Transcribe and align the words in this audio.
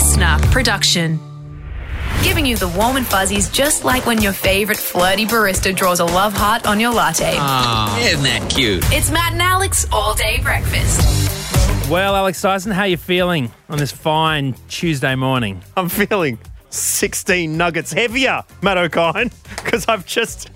listener 0.00 0.38
production. 0.50 1.20
Giving 2.22 2.46
you 2.46 2.56
the 2.56 2.68
warm 2.68 2.96
and 2.96 3.06
fuzzies 3.06 3.50
just 3.50 3.84
like 3.84 4.06
when 4.06 4.22
your 4.22 4.32
favourite 4.32 4.80
flirty 4.80 5.26
barista 5.26 5.76
draws 5.76 6.00
a 6.00 6.06
love 6.06 6.32
heart 6.32 6.66
on 6.66 6.80
your 6.80 6.90
latte. 6.90 7.34
Ah, 7.36 8.00
isn't 8.00 8.22
that 8.22 8.48
cute? 8.48 8.82
It's 8.86 9.10
Matt 9.10 9.34
and 9.34 9.42
Alex 9.42 9.86
all 9.92 10.14
day 10.14 10.40
breakfast. 10.42 11.90
Well, 11.90 12.16
Alex 12.16 12.40
Dyson, 12.40 12.72
how 12.72 12.84
you 12.84 12.96
feeling 12.96 13.52
on 13.68 13.76
this 13.76 13.92
fine 13.92 14.54
Tuesday 14.68 15.14
morning? 15.16 15.62
I'm 15.76 15.90
feeling 15.90 16.38
16 16.70 17.54
nuggets 17.54 17.92
heavier, 17.92 18.42
Matt 18.62 18.78
O'Kine, 18.78 19.30
because 19.56 19.84
I've 19.86 20.06
just 20.06 20.48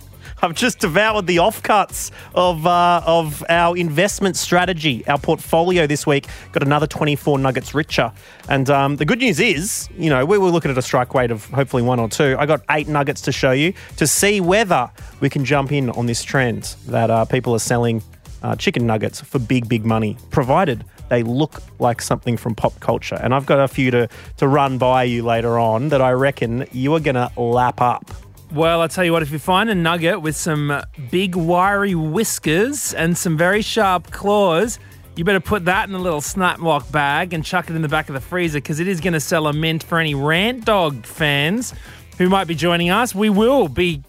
I've 0.45 0.55
just 0.55 0.79
devoured 0.79 1.27
the 1.27 1.39
offcuts 1.39 2.11
of 2.35 2.67
uh, 2.67 3.01
of 3.07 3.43
our 3.49 3.75
investment 3.79 4.37
strategy, 4.37 5.03
our 5.09 5.19
portfolio 5.19 5.87
this 5.87 6.07
week. 6.07 6.27
Got 6.53 6.63
another 6.63 6.87
24 6.87 7.39
nuggets 7.39 7.75
richer. 7.75 8.13
And 8.51 8.69
um, 8.69 8.97
the 8.97 9.07
good 9.07 9.21
news 9.21 9.41
is, 9.41 9.89
you 9.97 10.11
know, 10.11 10.27
we 10.27 10.37
were 10.37 10.51
looking 10.51 10.71
at 10.71 10.77
a 10.77 10.83
strike 10.83 11.15
rate 11.15 11.31
of 11.31 11.47
hopefully 11.47 11.83
one 11.83 11.99
or 11.99 12.11
two. 12.11 12.37
I 12.39 12.45
got 12.45 12.61
eight 12.69 12.89
nuggets 12.89 13.23
to 13.23 13.33
show 13.33 13.53
you 13.53 13.73
to 13.97 14.07
see 14.07 14.43
whether 14.43 14.91
we 15.21 15.31
can 15.31 15.47
jump 15.47 15.73
in 15.73 15.89
on 15.89 16.05
this 16.05 16.23
trend 16.23 16.77
that 16.89 17.11
uh, 17.11 17.25
people 17.25 17.55
are 17.55 17.59
selling 17.59 18.03
uh, 18.43 18.55
chicken 18.55 18.87
nuggets 18.87 19.23
for 19.23 19.39
big, 19.39 19.67
big 19.67 19.87
money, 19.87 20.19
provided 20.31 20.85
they 21.09 21.23
look 21.23 21.63
like 21.79 22.03
something 22.03 22.37
from 22.37 22.55
pop 22.55 22.79
culture. 22.81 23.19
And 23.23 23.35
I've 23.35 23.47
got 23.47 23.61
a 23.61 23.69
few 23.69 23.91
to, 23.93 24.09
to 24.39 24.49
run 24.49 24.77
by 24.77 25.05
you 25.05 25.23
later 25.23 25.59
on 25.59 25.89
that 25.89 26.03
I 26.03 26.13
reckon 26.13 26.67
you 26.73 26.95
are 26.95 27.01
going 27.01 27.15
to 27.15 27.31
lap 27.41 27.81
up. 27.81 28.11
Well, 28.55 28.83
I'll 28.83 28.89
tell 28.89 29.05
you 29.05 29.13
what, 29.13 29.23
if 29.23 29.33
you 29.33 29.41
find 29.41 29.69
a 29.69 29.75
nugget 29.75 30.23
with 30.23 30.37
some 30.37 30.81
big 31.11 31.35
wiry 31.35 31.97
whiskers 31.97 32.95
and 32.95 33.19
some 33.19 33.37
very 33.37 33.63
sharp 33.63 34.13
claws, 34.13 34.79
you 35.17 35.25
better 35.25 35.41
put 35.41 35.65
that 35.65 35.89
in 35.89 35.95
a 35.97 35.99
little 35.99 36.21
snap 36.21 36.61
lock 36.61 36.89
bag 36.93 37.33
and 37.33 37.45
chuck 37.45 37.69
it 37.69 37.75
in 37.75 37.83
the 37.83 37.89
back 37.89 38.09
of 38.09 38.15
the 38.15 38.21
freezer 38.21 38.59
because 38.59 38.79
it 38.79 38.87
is 38.87 39.01
going 39.01 39.15
to 39.15 39.19
sell 39.19 39.49
a 39.49 39.53
mint 39.53 39.83
for 39.83 39.99
any 39.99 40.15
rant 40.15 40.65
dog 40.67 41.05
fans 41.05 41.75
who 42.17 42.29
might 42.29 42.47
be 42.47 42.55
joining 42.55 42.91
us. 42.91 43.13
We 43.13 43.29
will 43.29 43.67
be 43.67 44.05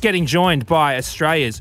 getting 0.00 0.24
joined 0.24 0.64
by 0.64 0.96
Australia's 0.96 1.60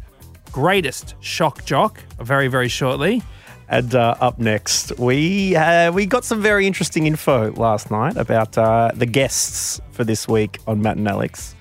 greatest 0.54 1.16
shock 1.20 1.66
jock 1.66 2.02
very, 2.22 2.48
very 2.48 2.70
shortly. 2.70 3.22
And 3.68 3.94
uh, 3.94 4.16
up 4.22 4.40
next, 4.40 4.98
we 4.98 5.58
uh, 5.58 5.92
we 5.92 6.06
got 6.06 6.24
some 6.24 6.42
very 6.42 6.68
interesting 6.68 7.06
info 7.06 7.52
last 7.52 7.92
night 7.92 8.16
about 8.16 8.58
uh, 8.58 8.92
the 8.96 9.06
guests 9.06 9.82
for 9.92 10.06
this 10.06 10.26
week 10.26 10.60
on 10.68 10.82
Matt 10.82 10.96
and 10.96 11.08
Alex. 11.08 11.54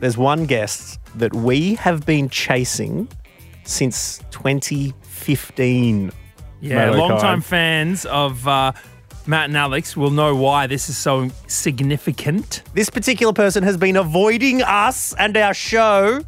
There's 0.00 0.16
one 0.16 0.46
guest 0.46 0.98
that 1.16 1.34
we 1.34 1.74
have 1.74 2.06
been 2.06 2.28
chasing 2.30 3.06
since 3.64 4.18
2015. 4.30 6.10
Yeah, 6.62 6.74
Matt 6.74 6.96
long-time 6.96 7.40
fans 7.42 8.06
of 8.06 8.46
uh, 8.48 8.72
Matt 9.26 9.50
and 9.50 9.56
Alex 9.56 9.96
will 9.96 10.10
know 10.10 10.34
why 10.34 10.66
this 10.66 10.88
is 10.88 10.96
so 10.96 11.30
significant. 11.46 12.62
This 12.74 12.90
particular 12.90 13.32
person 13.32 13.62
has 13.62 13.76
been 13.76 13.96
avoiding 13.96 14.62
us 14.62 15.14
and 15.14 15.36
our 15.36 15.54
show 15.54 16.22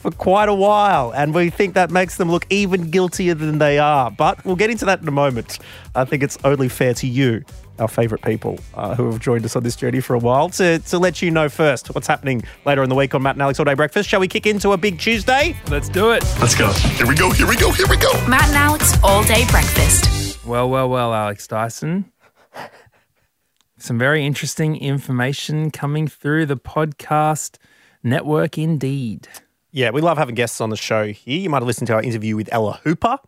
for 0.00 0.10
quite 0.12 0.48
a 0.48 0.54
while, 0.54 1.12
and 1.12 1.34
we 1.34 1.50
think 1.50 1.74
that 1.74 1.90
makes 1.90 2.16
them 2.16 2.30
look 2.30 2.46
even 2.48 2.90
guiltier 2.90 3.34
than 3.34 3.58
they 3.58 3.78
are. 3.78 4.10
But 4.10 4.42
we'll 4.44 4.56
get 4.56 4.70
into 4.70 4.84
that 4.86 5.02
in 5.02 5.08
a 5.08 5.12
moment. 5.12 5.58
I 5.94 6.04
think 6.04 6.22
it's 6.22 6.38
only 6.44 6.68
fair 6.68 6.94
to 6.94 7.06
you, 7.06 7.44
our 7.80 7.88
favourite 7.88 8.22
people 8.22 8.58
uh, 8.74 8.94
who 8.94 9.10
have 9.10 9.20
joined 9.20 9.44
us 9.44 9.56
on 9.56 9.62
this 9.62 9.76
journey 9.76 10.00
for 10.00 10.14
a 10.14 10.18
while, 10.18 10.48
to, 10.50 10.78
to 10.78 10.98
let 10.98 11.22
you 11.22 11.30
know 11.30 11.48
first 11.48 11.94
what's 11.94 12.06
happening 12.06 12.42
later 12.64 12.82
in 12.82 12.88
the 12.88 12.94
week 12.94 13.14
on 13.14 13.22
Matt 13.22 13.34
and 13.36 13.42
Alex 13.42 13.58
All 13.58 13.64
Day 13.64 13.74
Breakfast. 13.74 14.08
Shall 14.08 14.20
we 14.20 14.28
kick 14.28 14.46
into 14.46 14.72
a 14.72 14.76
big 14.76 14.98
Tuesday? 14.98 15.56
Let's 15.68 15.88
do 15.88 16.12
it. 16.12 16.22
Let's 16.40 16.54
go. 16.54 16.70
Here 16.72 17.06
we 17.06 17.14
go. 17.14 17.30
Here 17.30 17.48
we 17.48 17.56
go. 17.56 17.72
Here 17.72 17.88
we 17.88 17.96
go. 17.96 18.12
Matt 18.28 18.48
and 18.48 18.56
Alex 18.56 18.94
all 19.02 19.24
day 19.24 19.46
breakfast. 19.50 20.44
Well, 20.46 20.68
well, 20.68 20.88
well, 20.88 21.12
Alex 21.14 21.46
Dyson. 21.46 22.12
Some 23.78 23.98
very 23.98 24.26
interesting 24.26 24.76
information 24.76 25.70
coming 25.70 26.06
through 26.06 26.46
the 26.46 26.56
podcast 26.56 27.56
network 28.02 28.58
indeed. 28.58 29.28
Yeah, 29.72 29.90
we 29.90 30.00
love 30.00 30.18
having 30.18 30.34
guests 30.34 30.60
on 30.60 30.70
the 30.70 30.76
show 30.76 31.06
here. 31.06 31.38
You 31.38 31.48
might 31.48 31.58
have 31.58 31.66
listened 31.66 31.86
to 31.86 31.94
our 31.94 32.02
interview 32.02 32.36
with 32.36 32.48
Ella 32.52 32.80
Hooper 32.84 33.18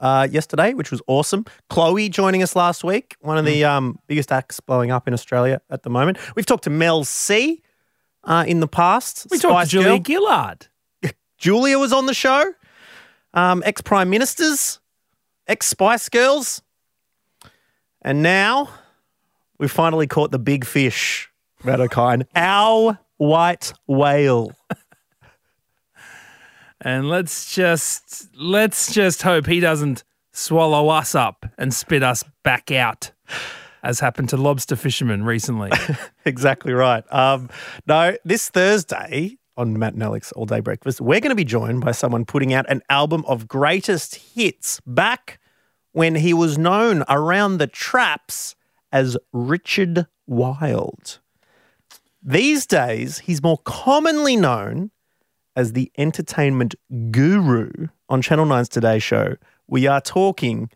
uh, 0.00 0.28
yesterday, 0.30 0.74
which 0.74 0.90
was 0.90 1.00
awesome. 1.06 1.44
Chloe 1.68 2.08
joining 2.08 2.42
us 2.42 2.54
last 2.56 2.84
week, 2.84 3.16
one 3.20 3.38
of 3.38 3.44
the 3.44 3.64
um, 3.64 3.98
biggest 4.06 4.32
acts 4.32 4.60
blowing 4.60 4.90
up 4.90 5.08
in 5.08 5.14
Australia 5.14 5.60
at 5.70 5.82
the 5.82 5.90
moment. 5.90 6.18
We've 6.36 6.46
talked 6.46 6.64
to 6.64 6.70
Mel 6.70 7.04
C 7.04 7.62
uh, 8.24 8.44
in 8.46 8.60
the 8.60 8.68
past. 8.68 9.26
We 9.30 9.38
talked 9.38 9.52
Spice 9.52 9.70
to 9.70 9.70
Julia 9.70 9.98
Girl. 9.98 10.02
Gillard. 10.02 10.66
Julia 11.38 11.78
was 11.78 11.92
on 11.92 12.06
the 12.06 12.14
show. 12.14 12.52
Um, 13.34 13.62
ex 13.66 13.80
prime 13.82 14.08
ministers, 14.08 14.80
ex 15.46 15.66
Spice 15.66 16.08
Girls, 16.08 16.62
and 18.00 18.22
now 18.22 18.70
we 19.58 19.68
finally 19.68 20.06
caught 20.06 20.30
the 20.30 20.38
big 20.38 20.64
fish, 20.64 21.30
Matt 21.62 21.80
O'Kine, 21.80 22.24
our 22.34 22.98
white 23.18 23.74
whale. 23.86 24.52
And 26.80 27.08
let's 27.08 27.54
just 27.54 28.28
let's 28.36 28.92
just 28.92 29.22
hope 29.22 29.46
he 29.46 29.60
doesn't 29.60 30.04
swallow 30.32 30.88
us 30.88 31.14
up 31.14 31.46
and 31.56 31.72
spit 31.72 32.02
us 32.02 32.22
back 32.44 32.70
out, 32.70 33.12
as 33.82 34.00
happened 34.00 34.28
to 34.30 34.36
lobster 34.36 34.76
fishermen 34.76 35.24
recently. 35.24 35.70
exactly 36.24 36.72
right. 36.72 37.04
Um, 37.12 37.48
no, 37.86 38.16
this 38.24 38.50
Thursday 38.50 39.38
on 39.56 39.78
Matt 39.78 39.94
and 39.94 40.02
Alex 40.02 40.32
All 40.32 40.44
Day 40.44 40.60
Breakfast, 40.60 41.00
we're 41.00 41.20
going 41.20 41.30
to 41.30 41.34
be 41.34 41.44
joined 41.44 41.80
by 41.80 41.92
someone 41.92 42.26
putting 42.26 42.52
out 42.52 42.68
an 42.68 42.82
album 42.90 43.24
of 43.26 43.48
greatest 43.48 44.16
hits 44.34 44.80
back 44.86 45.40
when 45.92 46.16
he 46.16 46.34
was 46.34 46.58
known 46.58 47.04
around 47.08 47.56
the 47.56 47.66
traps 47.66 48.54
as 48.92 49.16
Richard 49.32 50.06
Wild. 50.26 51.20
These 52.22 52.66
days, 52.66 53.20
he's 53.20 53.42
more 53.42 53.58
commonly 53.58 54.36
known 54.36 54.90
as 55.56 55.72
the 55.72 55.90
entertainment 55.96 56.76
guru 57.10 57.70
on 58.08 58.22
Channel 58.22 58.46
9's 58.46 58.68
Today 58.68 59.00
Show. 59.00 59.36
We 59.66 59.86
are 59.86 60.00
talking 60.02 60.70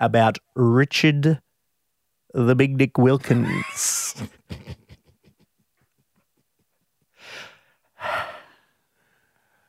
about 0.00 0.38
Richard 0.54 1.40
the 2.32 2.54
Big 2.54 2.78
Dick 2.78 2.96
Wilkins. 2.96 4.14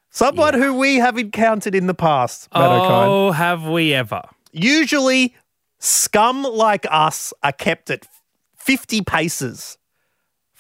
Someone 0.10 0.54
who 0.54 0.76
we 0.76 0.98
have 0.98 1.18
encountered 1.18 1.74
in 1.76 1.88
the 1.88 1.96
past, 1.96 2.48
Matt 2.54 2.70
O'Kine. 2.70 3.10
oh, 3.10 3.32
have 3.32 3.68
we 3.68 3.94
ever? 3.94 4.22
Usually, 4.52 5.36
scum 5.80 6.44
like 6.44 6.86
us 6.90 7.34
are 7.42 7.52
kept 7.52 7.90
at 7.90 8.08
50 8.56 9.02
paces 9.02 9.80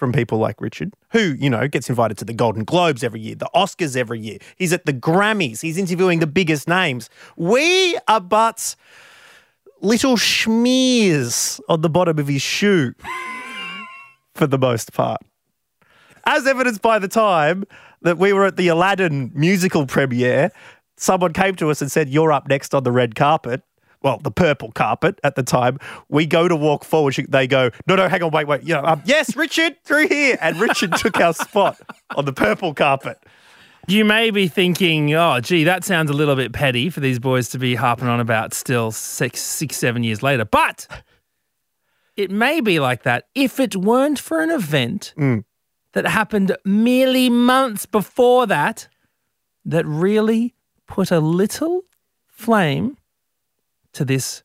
from 0.03 0.12
people 0.12 0.38
like 0.38 0.59
Richard, 0.59 0.94
who, 1.12 1.34
you 1.40 1.50
know, 1.50 1.66
gets 1.66 1.88
invited 1.88 2.18
to 2.18 2.25
the 2.25 2.34
Golden 2.34 2.66
Globes 2.66 3.06
every 3.06 3.22
year, 3.22 3.36
the 3.36 3.50
Oscars 3.56 3.96
every 3.96 4.19
year. 4.19 4.38
He's 4.58 4.74
at 4.74 4.86
the 4.86 4.91
Grammys, 4.91 5.62
he's 5.62 5.78
interviewing 5.78 6.19
the 6.19 6.28
biggest 6.28 6.68
names. 6.68 7.09
We 7.38 7.97
are 8.09 8.19
but 8.19 8.75
little 9.80 10.18
schmears 10.18 11.62
on 11.69 11.80
the 11.80 11.90
bottom 11.90 12.19
of 12.19 12.28
his 12.28 12.42
shoe 12.42 12.94
for 14.36 14.46
the 14.46 14.58
most 14.58 14.92
part. 14.92 15.22
As 16.25 16.46
evidenced 16.46 16.81
by 16.81 17.00
the 17.00 17.08
time 17.08 17.63
that 18.02 18.18
we 18.18 18.34
were 18.34 18.44
at 18.44 18.58
the 18.58 18.68
Aladdin 18.68 19.31
musical 19.34 19.88
premiere, 19.88 20.52
someone 20.97 21.31
came 21.31 21.56
to 21.56 21.69
us 21.69 21.81
and 21.81 21.90
said, 21.90 22.09
You're 22.09 22.34
up 22.34 22.50
next 22.50 22.75
on 22.75 22.84
the 22.84 22.92
red 22.92 23.16
carpet. 23.16 23.62
Well, 24.03 24.19
the 24.22 24.31
purple 24.31 24.72
carpet 24.74 25.19
at 25.24 25.36
the 25.36 25.44
time. 25.44 25.80
We 26.09 26.25
go 26.25 26.47
to 26.47 26.56
walk 26.56 26.84
forward. 26.84 27.14
she- 27.16 27.25
They 27.25 27.47
go, 27.47 27.72
No, 27.88 27.96
no, 27.96 28.08
hang 28.09 28.22
on, 28.24 28.31
wait, 28.31 28.47
wait. 28.47 28.64
You 28.64 28.75
know, 28.75 28.84
um, 28.84 29.02
yes, 29.06 29.36
Richard, 29.36 29.81
through 29.84 30.08
here. 30.09 30.38
And 30.41 30.59
Richard 30.59 30.94
took 30.97 31.19
our 31.19 31.34
spot 31.34 31.80
on 32.16 32.25
the 32.25 32.34
purple 32.34 32.74
carpet. 32.74 33.18
You 33.88 34.06
may 34.06 34.31
be 34.31 34.47
thinking, 34.47 35.13
oh, 35.13 35.42
gee, 35.42 35.66
that 35.66 35.84
sounds 35.84 36.09
a 36.09 36.13
little 36.13 36.36
bit 36.38 36.53
petty 36.53 36.90
for 36.90 37.02
these 37.02 37.19
boys 37.19 37.50
to 37.50 37.59
be 37.59 37.75
harping 37.75 38.08
on 38.08 38.19
about 38.22 38.53
still 38.53 38.92
six, 38.92 39.42
six, 39.42 39.75
seven 39.78 40.03
years 40.03 40.24
later. 40.24 40.46
But 40.46 40.88
it 42.16 42.31
may 42.31 42.62
be 42.62 42.80
like 42.80 43.04
that 43.04 43.28
if 43.36 43.60
it 43.60 43.75
weren't 43.75 44.19
for 44.19 44.42
an 44.42 44.51
event 44.51 45.13
that 45.94 46.06
happened 46.06 46.56
merely 46.63 47.30
months 47.30 47.86
before 47.86 48.48
that 48.48 48.88
that 49.66 49.86
really 49.86 50.56
put 50.88 51.12
a 51.12 51.19
little 51.19 51.81
flame 52.28 52.98
to 53.94 54.06
this 54.06 54.44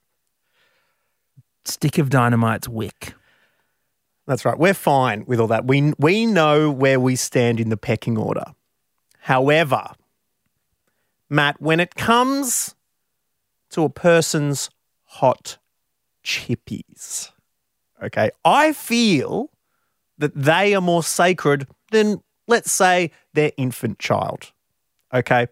stick 1.64 1.98
of 1.98 2.10
dynamite's 2.10 2.68
wick. 2.68 3.14
That's 4.26 4.44
right. 4.44 4.58
We're 4.58 4.74
fine 4.74 5.24
with 5.26 5.40
all 5.40 5.46
that. 5.48 5.64
We 5.64 5.94
we 5.98 6.26
know 6.26 6.70
where 6.70 7.00
we 7.00 7.16
stand 7.16 7.60
in 7.60 7.70
the 7.70 7.76
pecking 7.76 8.18
order. 8.18 8.44
However, 9.20 9.92
Matt, 11.30 11.60
when 11.60 11.80
it 11.80 11.94
comes 11.94 12.74
to 13.70 13.84
a 13.84 13.90
person's 13.90 14.70
hot 15.04 15.58
chippies, 16.24 17.30
okay, 18.02 18.30
I 18.44 18.72
feel 18.72 19.50
that 20.18 20.34
they 20.34 20.74
are 20.74 20.80
more 20.80 21.02
sacred 21.02 21.66
than, 21.90 22.22
let's 22.46 22.72
say, 22.72 23.10
their 23.32 23.52
infant 23.56 23.98
child. 23.98 24.52
Okay, 25.12 25.46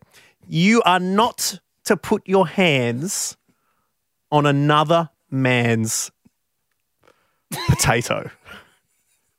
you 0.47 0.83
are 0.83 1.01
not 1.01 1.61
to 1.85 1.97
put 1.97 2.29
your 2.29 2.47
hands 2.47 3.37
on 4.31 4.47
another 4.47 5.11
man's 5.31 6.11
potato. 7.69 8.31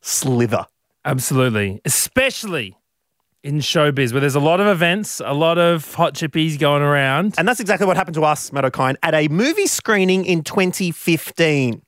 slither. 0.01 0.66
Absolutely. 1.06 1.81
Especially 1.86 2.78
in 3.44 3.60
showbiz 3.60 4.12
where 4.12 4.22
there's 4.22 4.36
a 4.36 4.39
lot 4.39 4.60
of 4.60 4.68
events, 4.68 5.22
a 5.24 5.34
lot 5.34 5.57
of 5.57 5.94
hot 5.94 6.13
chippies 6.13 6.60
going 6.60 6.81
around. 6.81 7.36
And 7.38 7.48
that's 7.48 7.60
exactly 7.60 7.88
what 7.88 7.95
happened 7.95 8.16
to 8.16 8.24
us, 8.24 8.51
Matt 8.51 8.66
O'Kine, 8.66 8.98
at 9.04 9.13
a 9.13 9.28
movie 9.30 9.68
screening 9.68 10.25
in 10.25 10.44
2015. 10.44 11.81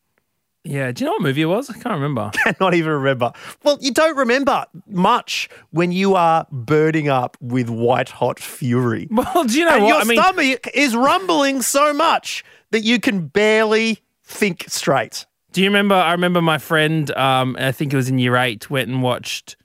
Yeah. 0.63 0.91
Do 0.91 1.03
you 1.03 1.05
know 1.05 1.13
what 1.13 1.21
movie 1.21 1.41
it 1.43 1.45
was? 1.45 1.69
I 1.69 1.73
can't 1.73 1.95
remember. 1.95 2.31
Cannot 2.43 2.73
even 2.73 2.91
remember. 2.91 3.31
Well, 3.63 3.77
you 3.81 3.91
don't 3.91 4.15
remember 4.17 4.65
much 4.87 5.49
when 5.71 5.91
you 5.91 6.15
are 6.15 6.45
burning 6.51 7.07
up 7.07 7.37
with 7.41 7.69
white 7.69 8.09
hot 8.09 8.39
fury. 8.39 9.07
Well, 9.11 9.45
do 9.45 9.57
you 9.57 9.65
know 9.65 9.75
and 9.75 9.83
what? 9.83 9.89
your 9.89 9.97
I 10.01 10.03
mean, 10.03 10.19
stomach 10.19 10.67
is 10.73 10.95
rumbling 10.95 11.61
so 11.61 11.93
much 11.93 12.43
that 12.71 12.81
you 12.81 12.99
can 12.99 13.27
barely 13.27 13.99
think 14.23 14.65
straight. 14.67 15.25
do 15.53 15.61
you 15.61 15.67
remember? 15.67 15.95
I 15.95 16.11
remember 16.11 16.41
my 16.41 16.57
friend, 16.59 17.09
um, 17.17 17.55
I 17.59 17.71
think 17.71 17.93
it 17.93 17.95
was 17.95 18.09
in 18.09 18.19
year 18.19 18.35
eight, 18.35 18.69
went 18.69 18.89
and 18.89 19.01
watched, 19.01 19.55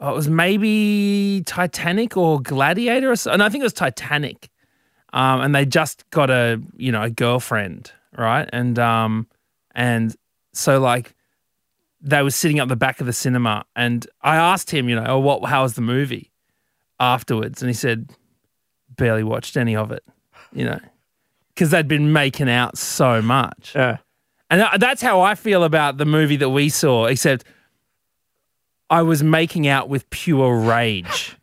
oh, 0.00 0.10
it 0.10 0.14
was 0.14 0.28
maybe 0.28 1.42
Titanic 1.46 2.16
or 2.16 2.40
Gladiator 2.42 3.10
or 3.10 3.16
something. 3.16 3.40
I 3.40 3.48
think 3.48 3.62
it 3.62 3.64
was 3.64 3.72
Titanic. 3.72 4.50
Um, 5.14 5.40
and 5.40 5.54
they 5.54 5.64
just 5.66 6.08
got 6.10 6.30
a, 6.30 6.60
you 6.76 6.90
know, 6.92 7.02
a 7.02 7.10
girlfriend, 7.10 7.90
right? 8.16 8.48
And, 8.52 8.78
um, 8.78 9.26
and 9.74 10.14
so 10.52 10.80
like 10.80 11.14
they 12.00 12.22
were 12.22 12.30
sitting 12.30 12.60
up 12.60 12.68
the 12.68 12.76
back 12.76 13.00
of 13.00 13.06
the 13.06 13.12
cinema 13.12 13.64
and 13.76 14.06
I 14.22 14.36
asked 14.36 14.70
him, 14.70 14.88
you 14.88 14.96
know, 14.96 15.04
oh, 15.06 15.18
what, 15.20 15.44
how 15.44 15.62
was 15.62 15.74
the 15.74 15.82
movie 15.82 16.32
afterwards? 16.98 17.62
And 17.62 17.68
he 17.68 17.74
said, 17.74 18.10
barely 18.96 19.22
watched 19.22 19.56
any 19.56 19.76
of 19.76 19.92
it, 19.92 20.04
you 20.52 20.64
know, 20.64 20.80
because 21.54 21.70
they'd 21.70 21.88
been 21.88 22.12
making 22.12 22.50
out 22.50 22.76
so 22.76 23.22
much. 23.22 23.72
Yeah. 23.74 23.98
And 24.50 24.82
that's 24.82 25.00
how 25.00 25.20
I 25.22 25.34
feel 25.34 25.64
about 25.64 25.96
the 25.96 26.04
movie 26.04 26.36
that 26.36 26.50
we 26.50 26.68
saw, 26.68 27.06
except 27.06 27.44
I 28.90 29.00
was 29.00 29.22
making 29.22 29.66
out 29.66 29.88
with 29.88 30.10
pure 30.10 30.58
rage. 30.58 31.36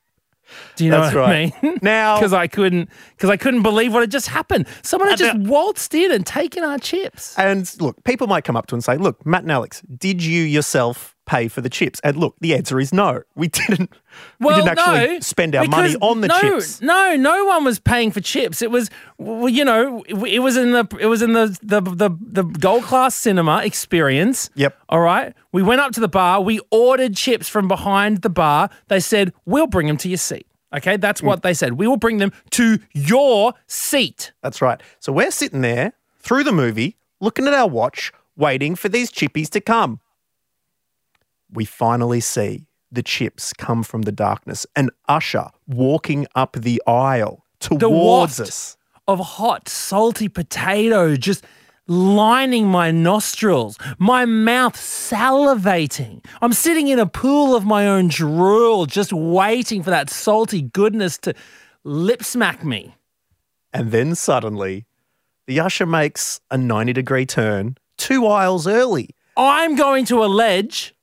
Do 0.80 0.86
you 0.86 0.92
know 0.92 1.02
That's 1.02 1.14
what 1.14 1.22
right. 1.28 1.54
I 1.62 1.66
mean? 1.66 1.80
Now- 1.82 2.16
because 2.16 2.32
I 2.32 2.48
couldn't, 2.48 2.90
because 3.18 3.30
I 3.30 3.36
couldn't 3.36 3.64
believe 3.64 3.92
what 3.94 4.00
had 4.00 4.12
just 4.12 4.28
happened. 4.28 4.66
Someone 4.82 5.10
had 5.10 5.20
just 5.20 5.36
now- 5.36 5.50
waltzed 5.50 5.94
in 5.94 6.10
and 6.10 6.26
taken 6.26 6.64
our 6.64 6.78
chips. 6.78 7.38
And 7.38 7.70
look, 7.82 8.02
people 8.06 8.28
might 8.28 8.46
come 8.46 8.56
up 8.56 8.68
to 8.68 8.76
and 8.76 8.84
say, 8.84 8.96
look, 8.96 9.26
Matt 9.26 9.42
and 9.44 9.52
Alex, 9.52 9.82
did 9.82 10.24
you 10.24 10.42
yourself 10.44 11.18
pay 11.26 11.50
for 11.50 11.60
the 11.60 11.70
chips? 11.70 12.00
And 12.02 12.16
look, 12.16 12.36
the 12.40 12.56
answer 12.56 12.80
is 12.80 12.94
no. 12.94 13.24
We 13.36 13.48
didn't, 13.50 13.92
we 14.40 14.54
didn't 14.56 14.70
actually 14.70 15.16
no, 15.16 15.20
spend 15.20 15.54
our 15.54 15.68
money 15.68 15.98
on 16.00 16.22
the 16.22 16.30
no, 16.30 16.40
chips. 16.40 16.82
No, 16.82 17.18
no 17.18 17.44
one 17.44 17.66
was 17.66 17.78
paying 17.78 18.12
for 18.12 18.22
chips. 18.22 18.62
It 18.62 18.72
was, 18.72 18.90
well, 19.18 19.50
you 19.50 19.66
know, 19.66 20.02
it, 20.08 20.16
it 20.16 20.40
was 20.40 20.56
in 20.56 20.72
the 20.72 20.88
it 20.98 21.08
was 21.08 21.22
in 21.22 21.34
the 21.34 21.58
the 21.62 21.82
the, 21.82 22.10
the 22.22 22.44
gold 22.44 22.84
class 22.84 23.16
cinema 23.16 23.64
experience. 23.66 24.50
Yep. 24.56 24.78
All 24.88 25.02
right. 25.02 25.34
We 25.52 25.62
went 25.62 25.82
up 25.82 25.92
to 25.92 26.00
the 26.00 26.08
bar. 26.08 26.40
We 26.40 26.62
ordered 26.72 27.18
chips 27.18 27.50
from 27.50 27.68
behind 27.68 28.22
the 28.22 28.30
bar. 28.30 28.70
They 28.88 29.02
said 29.02 29.34
we'll 29.46 29.68
bring 29.68 29.88
them 29.88 29.98
to 29.98 30.08
your 30.08 30.18
seat. 30.18 30.48
Okay, 30.76 30.98
that's 30.98 31.22
mm. 31.22 31.26
what 31.26 31.42
they 31.42 31.54
said. 31.54 31.74
We 31.74 31.88
will 31.88 31.98
bring 31.98 32.18
them 32.18 32.32
to 32.52 32.80
your 32.94 33.54
seat. 33.68 34.32
That's 34.42 34.62
right. 34.62 34.82
So 35.00 35.12
we're 35.12 35.32
sitting 35.32 35.62
there 35.62 35.94
through 36.20 36.44
the 36.44 36.52
movie, 36.52 36.98
looking 37.20 37.48
at 37.48 37.54
our 37.54 37.68
watch, 37.68 38.12
waiting 38.36 38.76
for 38.76 38.90
these 38.90 39.12
chippies 39.12 39.50
to 39.50 39.62
come. 39.62 40.00
We 41.52 41.66
finally 41.66 42.20
see 42.20 42.68
the 42.92 43.04
chips 43.04 43.54
come 43.54 43.84
from 43.84 44.04
the 44.04 44.12
darkness, 44.12 44.66
an 44.76 44.90
usher 45.08 45.48
walking 45.68 46.28
up 46.36 46.54
the 46.54 46.82
aisle 46.88 47.46
towards 47.60 48.40
us. 48.40 48.78
of 49.08 49.20
hot, 49.20 49.68
salty 49.68 50.30
potato 50.30 51.16
just 51.16 51.44
lining 51.90 52.68
my 52.68 52.92
nostrils, 52.92 53.78
my 53.98 54.24
mouth 54.24 54.76
salivating. 54.76 56.24
I'm 56.42 56.54
sitting 56.54 56.88
in 56.88 57.00
a 57.00 57.06
pool 57.06 57.56
of 57.56 57.66
my 57.66 57.88
own 57.88 58.08
drool, 58.08 58.86
just 58.86 59.12
waiting 59.12 59.84
for 59.84 59.90
that 59.90 60.10
salty 60.10 60.62
goodness 60.62 61.18
to 61.20 61.34
lip 61.84 62.24
smack 62.24 62.64
me. 62.64 62.96
And 63.74 63.92
then 63.92 64.16
suddenly, 64.16 64.86
the 65.48 65.60
usher 65.60 65.86
makes 65.86 66.40
a 66.52 66.58
90 66.58 66.94
degree 66.94 67.26
turn 67.26 67.76
two 67.98 68.26
aisles 68.28 68.68
early. 68.68 69.10
I'm 69.36 69.76
going 69.76 70.06
to 70.06 70.24
allege 70.24 70.94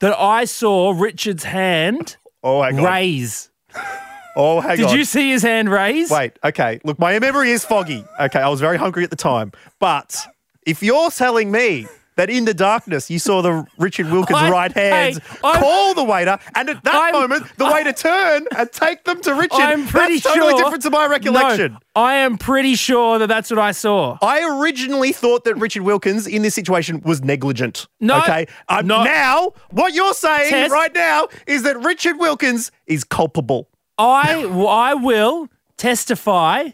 that 0.00 0.18
I 0.18 0.44
saw 0.44 0.92
Richard's 0.96 1.44
hand 1.44 2.16
Oh, 2.42 2.62
raise. 2.70 3.50
Oh, 4.36 4.60
hang 4.60 4.72
on. 4.72 4.76
Did 4.78 4.86
on. 4.88 4.96
you 4.98 5.04
see 5.04 5.30
his 5.30 5.42
hand 5.42 5.70
raise? 5.70 6.10
Wait, 6.10 6.38
okay. 6.42 6.80
Look, 6.84 6.98
my 6.98 7.18
memory 7.18 7.50
is 7.50 7.64
foggy. 7.64 8.04
Okay, 8.20 8.40
I 8.40 8.48
was 8.48 8.60
very 8.60 8.76
hungry 8.76 9.04
at 9.04 9.10
the 9.10 9.16
time. 9.16 9.52
But 9.78 10.26
if 10.66 10.82
you're 10.82 11.10
telling 11.10 11.50
me 11.50 11.86
that 12.16 12.30
in 12.30 12.44
the 12.44 12.54
darkness 12.54 13.10
you 13.10 13.18
saw 13.18 13.42
the 13.42 13.66
Richard 13.76 14.08
Wilkins 14.08 14.38
I'm- 14.38 14.52
right 14.52 14.70
hand 14.70 15.20
hey, 15.20 15.40
call 15.40 15.94
the 15.94 16.04
waiter, 16.04 16.38
and 16.54 16.70
at 16.70 16.82
that 16.84 16.94
I'm- 16.94 17.12
moment 17.12 17.44
the 17.56 17.64
waiter 17.66 17.92
turn 17.92 18.46
and 18.56 18.70
take 18.70 19.02
them 19.04 19.20
to 19.22 19.34
Richard, 19.34 19.58
I'm 19.60 19.84
pretty 19.86 20.14
that's 20.18 20.32
totally 20.32 20.50
sure. 20.52 20.58
different 20.62 20.82
to 20.84 20.90
my 20.90 21.06
recollection. 21.06 21.72
No, 21.72 21.78
I 21.96 22.14
am 22.16 22.38
pretty 22.38 22.76
sure 22.76 23.18
that 23.18 23.26
that's 23.26 23.50
what 23.50 23.58
I 23.58 23.72
saw. 23.72 24.16
I 24.22 24.42
originally 24.60 25.10
thought 25.12 25.42
that 25.44 25.56
Richard 25.56 25.82
Wilkins 25.82 26.28
in 26.28 26.42
this 26.42 26.54
situation 26.54 27.00
was 27.04 27.22
negligent. 27.24 27.88
No, 28.00 28.18
okay. 28.18 28.46
Um, 28.68 28.86
no. 28.86 29.02
Now, 29.02 29.52
what 29.70 29.92
you're 29.92 30.14
saying 30.14 30.50
Tess- 30.50 30.70
right 30.70 30.94
now 30.94 31.26
is 31.48 31.64
that 31.64 31.80
Richard 31.80 32.18
Wilkins 32.20 32.70
is 32.86 33.02
culpable. 33.02 33.68
I 33.98 34.42
I 34.44 34.94
will 34.94 35.48
testify 35.76 36.70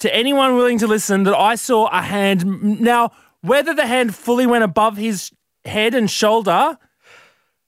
to 0.00 0.14
anyone 0.14 0.56
willing 0.56 0.78
to 0.78 0.86
listen 0.86 1.24
that 1.24 1.36
I 1.36 1.54
saw 1.54 1.86
a 1.86 2.02
hand. 2.02 2.80
Now, 2.80 3.12
whether 3.42 3.74
the 3.74 3.86
hand 3.86 4.14
fully 4.14 4.46
went 4.46 4.64
above 4.64 4.96
his 4.96 5.30
head 5.64 5.94
and 5.94 6.10
shoulder 6.10 6.78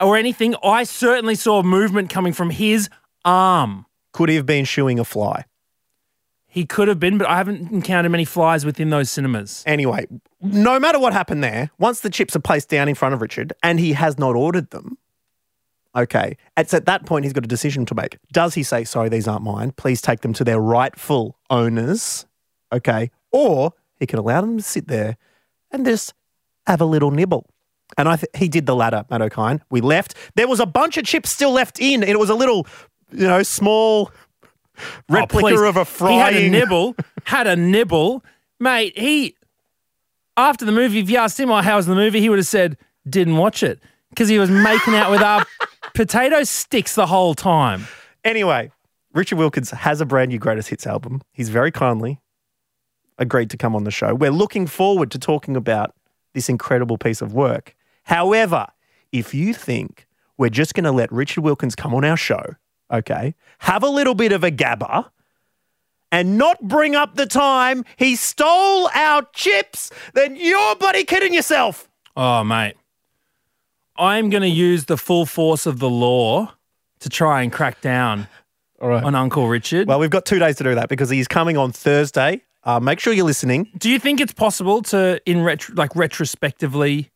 or 0.01 0.17
anything, 0.17 0.55
I 0.63 0.85
certainly 0.85 1.35
saw 1.35 1.63
movement 1.63 2.11
coming 2.11 2.33
from 2.33 2.51
his 2.51 2.89
arm. 3.25 3.87
Could 4.13 4.29
he 4.29 4.37
have 4.37 4.47
been 4.47 4.65
shooing 4.65 4.99
a 4.99 5.05
fly? 5.05 5.45
He 6.47 6.67
could 6.67 6.89
have 6.89 7.01
been, 7.01 7.17
but 7.17 7.27
I 7.29 7.39
haven't 7.39 7.71
encountered 7.71 8.11
many 8.11 8.27
flies 8.27 8.67
within 8.67 8.91
those 8.91 9.11
cinemas. 9.11 9.63
Anyway, 9.65 10.07
no 10.43 10.79
matter 10.79 10.99
what 10.99 11.15
happened 11.15 11.43
there, 11.43 11.71
once 11.79 12.01
the 12.01 12.11
chips 12.11 12.37
are 12.37 12.41
placed 12.41 12.69
down 12.69 12.91
in 12.91 12.95
front 12.95 13.15
of 13.15 13.23
Richard 13.23 13.55
and 13.63 13.81
he 13.81 13.95
has 13.95 14.19
not 14.19 14.37
ordered 14.37 14.71
them, 14.71 14.99
okay, 15.95 16.37
it's 16.57 16.75
at 16.75 16.87
that 16.87 17.07
point 17.07 17.25
he's 17.25 17.33
got 17.33 17.45
a 17.45 17.49
decision 17.49 17.87
to 17.87 17.95
make. 17.95 18.19
Does 18.33 18.55
he 18.55 18.63
say, 18.63 18.85
sorry, 18.85 19.09
these 19.09 19.29
aren't 19.29 19.45
mine, 19.45 19.73
please 19.73 20.01
take 20.01 20.21
them 20.21 20.33
to 20.35 20.45
their 20.45 20.61
rightful 20.61 21.39
owners, 21.51 22.27
okay, 22.73 23.11
or 23.31 23.73
he 23.99 24.07
can 24.07 24.19
allow 24.19 24.41
them 24.41 24.57
to 24.57 24.63
sit 24.63 24.89
there 24.89 25.17
and 25.71 25.85
just 25.85 26.15
have 26.67 26.81
a 26.81 26.85
little 26.85 27.11
nibble. 27.11 27.47
And 27.99 28.09
I 28.09 28.17
th- 28.17 28.31
he 28.35 28.49
did 28.49 28.67
the 28.67 28.75
latter, 28.75 29.05
Matt 29.11 29.21
O'Kine. 29.21 29.63
We 29.71 29.81
left. 29.81 30.15
There 30.35 30.49
was 30.49 30.61
a 30.61 30.67
bunch 30.67 30.97
of 30.97 31.05
chips 31.05 31.31
still 31.31 31.53
left 31.53 31.81
in, 31.81 32.03
it 32.03 32.19
was 32.19 32.31
a 32.31 32.35
little, 32.35 32.67
you 33.11 33.27
know, 33.27 33.43
small 33.43 34.11
oh, 34.11 34.85
replica 35.09 35.57
Oh, 35.57 35.69
of 35.69 35.77
a 35.77 35.85
frying. 35.85 36.15
He 36.15 36.21
had 36.21 36.35
a 36.35 36.51
nibble, 36.51 36.97
had 37.25 37.47
a 37.47 37.57
nibble. 37.57 38.25
Mate, 38.59 38.97
he, 38.97 39.37
after 40.37 40.65
the 40.65 40.73
movie, 40.73 41.01
if 41.01 41.11
you 41.11 41.19
asked 41.19 41.39
him, 41.39 41.51
oh, 41.51 41.61
how 41.61 41.77
was 41.77 41.87
the 41.87 41.95
movie? 41.95 42.21
He 42.21 42.29
would 42.29 42.39
have 42.39 42.47
said, 42.47 42.79
didn't 43.09 43.37
watch 43.37 43.63
it. 43.63 43.81
Because 44.11 44.29
he 44.29 44.39
was 44.39 44.51
making 44.51 44.95
out 44.95 45.11
with 45.11 45.23
our 45.23 45.45
potato 45.95 46.45
sticks 46.45 46.95
the 46.95 47.07
whole 47.07 47.35
time. 47.35 47.87
Anyway, 48.25 48.71
Richard 49.13 49.39
Wilkins 49.39 49.71
has 49.71 50.01
a 50.01 50.07
brand 50.07 50.31
new 50.31 50.39
greatest 50.39 50.69
hits 50.69 50.87
album. 50.87 51.23
He's 51.33 51.49
very 51.49 51.71
kindly 51.71 52.21
agreed 53.19 53.51
to 53.51 53.57
come 53.57 53.77
on 53.77 53.85
the 53.85 53.91
show. 53.91 54.15
We're 54.15 54.31
looking 54.31 54.67
forward 54.67 55.11
to 55.13 55.19
talking 55.19 55.57
about 55.57 55.95
this 56.33 56.49
incredible 56.49 56.99
piece 56.99 57.21
of 57.21 57.35
work. 57.35 57.77
However, 58.05 58.67
if 59.13 59.35
you 59.35 59.55
think 59.55 60.07
we're 60.39 60.49
just 60.49 60.75
going 60.75 60.85
to 60.85 60.93
let 60.93 61.13
Richard 61.13 61.45
Wilkins 61.45 61.75
come 61.75 61.95
on 61.95 62.05
our 62.05 62.17
show, 62.17 62.43
okay, 62.91 63.35
have 63.59 63.83
a 63.83 63.89
little 63.89 64.15
bit 64.15 64.33
of 64.33 64.43
a 64.43 64.51
gabber, 64.51 65.11
and 66.11 66.37
not 66.37 66.61
bring 66.61 66.95
up 66.95 67.15
the 67.15 67.27
time 67.27 67.85
he 67.97 68.17
stole 68.17 68.89
our 68.95 69.27
chips, 69.33 69.91
then 70.13 70.37
you're 70.37 70.77
bloody 70.77 71.05
kidding 71.05 71.33
yourself. 71.33 71.89
Oh, 72.17 72.45
mate. 72.45 72.77
I'm 73.97 74.31
going 74.31 74.43
to 74.43 74.49
use 74.49 74.87
the 74.87 74.97
full 74.97 75.27
force 75.27 75.67
of 75.67 75.79
the 75.79 75.91
law 75.91 76.53
to 77.01 77.09
try 77.09 77.43
and 77.43 77.53
crack 77.53 77.81
down 77.81 78.27
All 78.81 78.89
right. 78.89 79.03
on 79.05 79.15
Uncle 79.15 79.49
Richard. 79.49 79.89
Well, 79.89 79.99
we've 79.99 80.11
got 80.11 80.25
two 80.25 80.39
days 80.39 80.57
to 80.57 80.65
do 80.65 80.75
that 80.75 80.89
because 80.89 81.11
he's 81.11 81.29
coming 81.29 81.57
on 81.57 81.73
Thursday. 81.73 82.43
Uh, 82.65 82.79
make 82.81 83.01
sure 83.01 83.13
you're 83.13 83.27
listening. 83.27 83.69
Do 83.77 83.91
you 83.91 83.99
think 83.99 84.21
it's 84.21 84.33
possible 84.33 84.83
to, 84.83 85.21
in 85.27 85.43
retro, 85.43 85.75
like 85.75 85.95
retrospectively, 85.97 87.11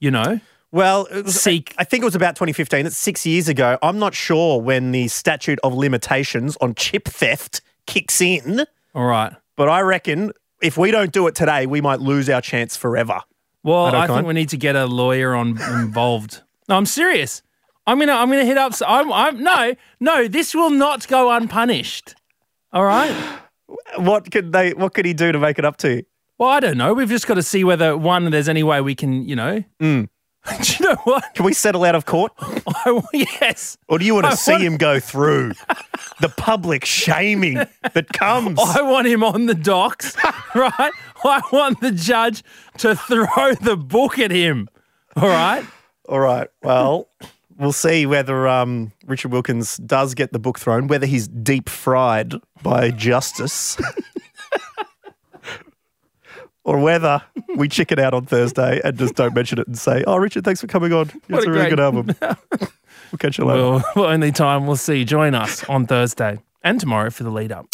you 0.00 0.10
know, 0.10 0.40
Well, 0.72 1.06
was, 1.12 1.40
Seek. 1.40 1.74
I 1.78 1.84
think 1.84 2.02
it 2.02 2.06
was 2.06 2.14
about 2.14 2.36
2015. 2.36 2.84
That's 2.84 2.96
six 2.96 3.26
years 3.26 3.48
ago. 3.48 3.78
I'm 3.82 3.98
not 3.98 4.14
sure 4.14 4.60
when 4.60 4.92
the 4.92 5.08
statute 5.08 5.58
of 5.62 5.74
limitations 5.74 6.56
on 6.60 6.74
chip 6.74 7.04
theft 7.06 7.60
kicks 7.86 8.20
in, 8.20 8.64
all 8.94 9.04
right. 9.04 9.32
but 9.56 9.68
I 9.68 9.80
reckon 9.82 10.32
if 10.62 10.76
we 10.78 10.90
don't 10.90 11.12
do 11.12 11.26
it 11.26 11.34
today, 11.34 11.66
we 11.66 11.80
might 11.82 12.00
lose 12.00 12.28
our 12.30 12.40
chance 12.40 12.76
forever. 12.76 13.20
Well, 13.66 13.94
I 13.94 14.06
think 14.06 14.26
we 14.26 14.32
need 14.34 14.48
to 14.50 14.56
get 14.56 14.76
a 14.76 14.86
lawyer 14.86 15.34
on 15.34 15.48
involved. 15.82 16.42
No, 16.68 16.76
I'm 16.76 16.86
serious. 16.86 17.42
I'm 17.86 17.98
gonna 17.98 18.12
I'm 18.12 18.28
gonna 18.30 18.44
hit 18.44 18.56
up. 18.58 18.72
I'm 18.86 19.12
I'm 19.12 19.42
no 19.42 19.74
no. 20.00 20.28
This 20.28 20.54
will 20.54 20.70
not 20.70 21.06
go 21.08 21.30
unpunished. 21.30 22.14
All 22.72 22.84
right. 22.84 23.12
What 23.98 24.30
could 24.30 24.52
they? 24.52 24.72
What 24.74 24.94
could 24.94 25.04
he 25.06 25.12
do 25.12 25.32
to 25.32 25.38
make 25.40 25.58
it 25.58 25.64
up 25.64 25.76
to 25.78 25.96
you? 25.96 26.02
Well, 26.38 26.48
I 26.50 26.60
don't 26.60 26.78
know. 26.78 26.94
We've 26.94 27.08
just 27.08 27.26
got 27.26 27.34
to 27.34 27.42
see 27.42 27.64
whether 27.64 27.96
one 27.96 28.30
there's 28.30 28.48
any 28.48 28.62
way 28.62 28.80
we 28.80 28.94
can 28.94 29.28
you 29.28 29.34
know 29.34 29.64
Mm. 29.80 30.08
Do 30.62 30.72
you 30.78 30.88
know 30.88 30.96
what? 31.02 31.34
Can 31.34 31.44
we 31.44 31.52
settle 31.52 31.82
out 31.84 31.96
of 31.96 32.06
court? 32.06 32.30
I, 32.38 33.02
yes. 33.40 33.76
Or 33.88 33.98
do 33.98 34.04
you 34.04 34.14
want 34.14 34.26
I 34.26 34.30
to 34.30 34.36
see 34.36 34.52
want- 34.52 34.62
him 34.62 34.76
go 34.76 35.00
through 35.00 35.52
the 36.20 36.28
public 36.28 36.84
shaming 36.84 37.54
that 37.54 38.08
comes? 38.12 38.56
I 38.60 38.82
want 38.82 39.08
him 39.08 39.24
on 39.24 39.46
the 39.46 39.54
docks, 39.54 40.16
right? 40.54 40.92
I 41.30 41.42
want 41.52 41.80
the 41.80 41.92
judge 41.92 42.42
to 42.78 42.94
throw 42.94 43.54
the 43.54 43.76
book 43.76 44.18
at 44.18 44.30
him. 44.30 44.68
All 45.16 45.28
right? 45.28 45.64
All 46.08 46.20
right. 46.20 46.48
Well, 46.62 47.08
we'll 47.58 47.72
see 47.72 48.06
whether 48.06 48.46
um, 48.46 48.92
Richard 49.06 49.32
Wilkins 49.32 49.76
does 49.78 50.14
get 50.14 50.32
the 50.32 50.38
book 50.38 50.58
thrown, 50.58 50.88
whether 50.88 51.06
he's 51.06 51.28
deep 51.28 51.68
fried 51.68 52.34
by 52.62 52.90
justice, 52.90 53.78
or 56.64 56.78
whether 56.78 57.22
we 57.56 57.68
chicken 57.68 57.98
out 57.98 58.14
on 58.14 58.26
Thursday 58.26 58.80
and 58.84 58.98
just 58.98 59.14
don't 59.14 59.34
mention 59.34 59.58
it 59.58 59.66
and 59.66 59.78
say, 59.78 60.04
"Oh, 60.06 60.16
Richard, 60.16 60.44
thanks 60.44 60.60
for 60.60 60.66
coming 60.66 60.92
on. 60.92 61.10
It's 61.28 61.44
a 61.44 61.48
a 61.48 61.52
really 61.52 61.70
good 61.70 61.80
album." 61.80 62.14
we'll 62.20 63.18
catch 63.18 63.38
you 63.38 63.44
later. 63.44 63.84
Well, 63.96 64.06
only 64.06 64.32
time 64.32 64.66
we'll 64.66 64.76
see. 64.76 65.04
Join 65.04 65.34
us 65.34 65.64
on 65.64 65.86
Thursday 65.86 66.38
and 66.62 66.78
tomorrow 66.78 67.10
for 67.10 67.24
the 67.24 67.30
lead 67.30 67.52
up. 67.52 67.66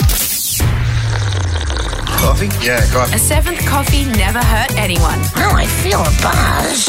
Coffee? 2.22 2.46
Yeah, 2.64 2.80
coffee. 2.92 3.16
A 3.16 3.18
seventh 3.18 3.58
coffee 3.66 4.04
never 4.04 4.38
hurt 4.38 4.70
anyone. 4.78 5.18
Oh, 5.36 5.52
I 5.56 5.66
feel 5.66 5.98
a 5.98 6.04
buzz. 6.22 6.88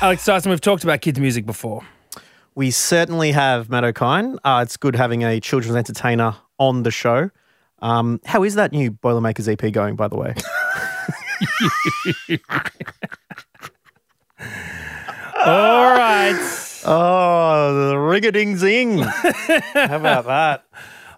Alex 0.00 0.24
Dyson, 0.24 0.50
we've 0.50 0.60
talked 0.60 0.84
about 0.84 1.00
kids' 1.00 1.18
music 1.18 1.44
before. 1.44 1.82
We 2.54 2.70
certainly 2.70 3.32
have 3.32 3.68
Matt 3.68 3.82
O'Kine. 3.82 4.38
Uh, 4.44 4.60
it's 4.62 4.76
good 4.76 4.94
having 4.94 5.24
a 5.24 5.40
children's 5.40 5.74
entertainer 5.74 6.36
on 6.58 6.84
the 6.84 6.92
show. 6.92 7.30
Um, 7.80 8.20
how 8.24 8.44
is 8.44 8.54
that 8.54 8.70
new 8.70 8.92
Boilermakers 8.92 9.48
EP 9.48 9.72
going, 9.72 9.96
by 9.96 10.06
the 10.06 10.16
way? 10.16 10.32
All 15.44 15.92
right. 15.94 16.80
oh, 16.86 17.88
the 17.90 17.98
ring 17.98 18.24
a 18.24 18.30
ding 18.30 18.56
zing. 18.56 18.98
how 18.98 19.96
about 19.96 20.26
that? 20.26 20.64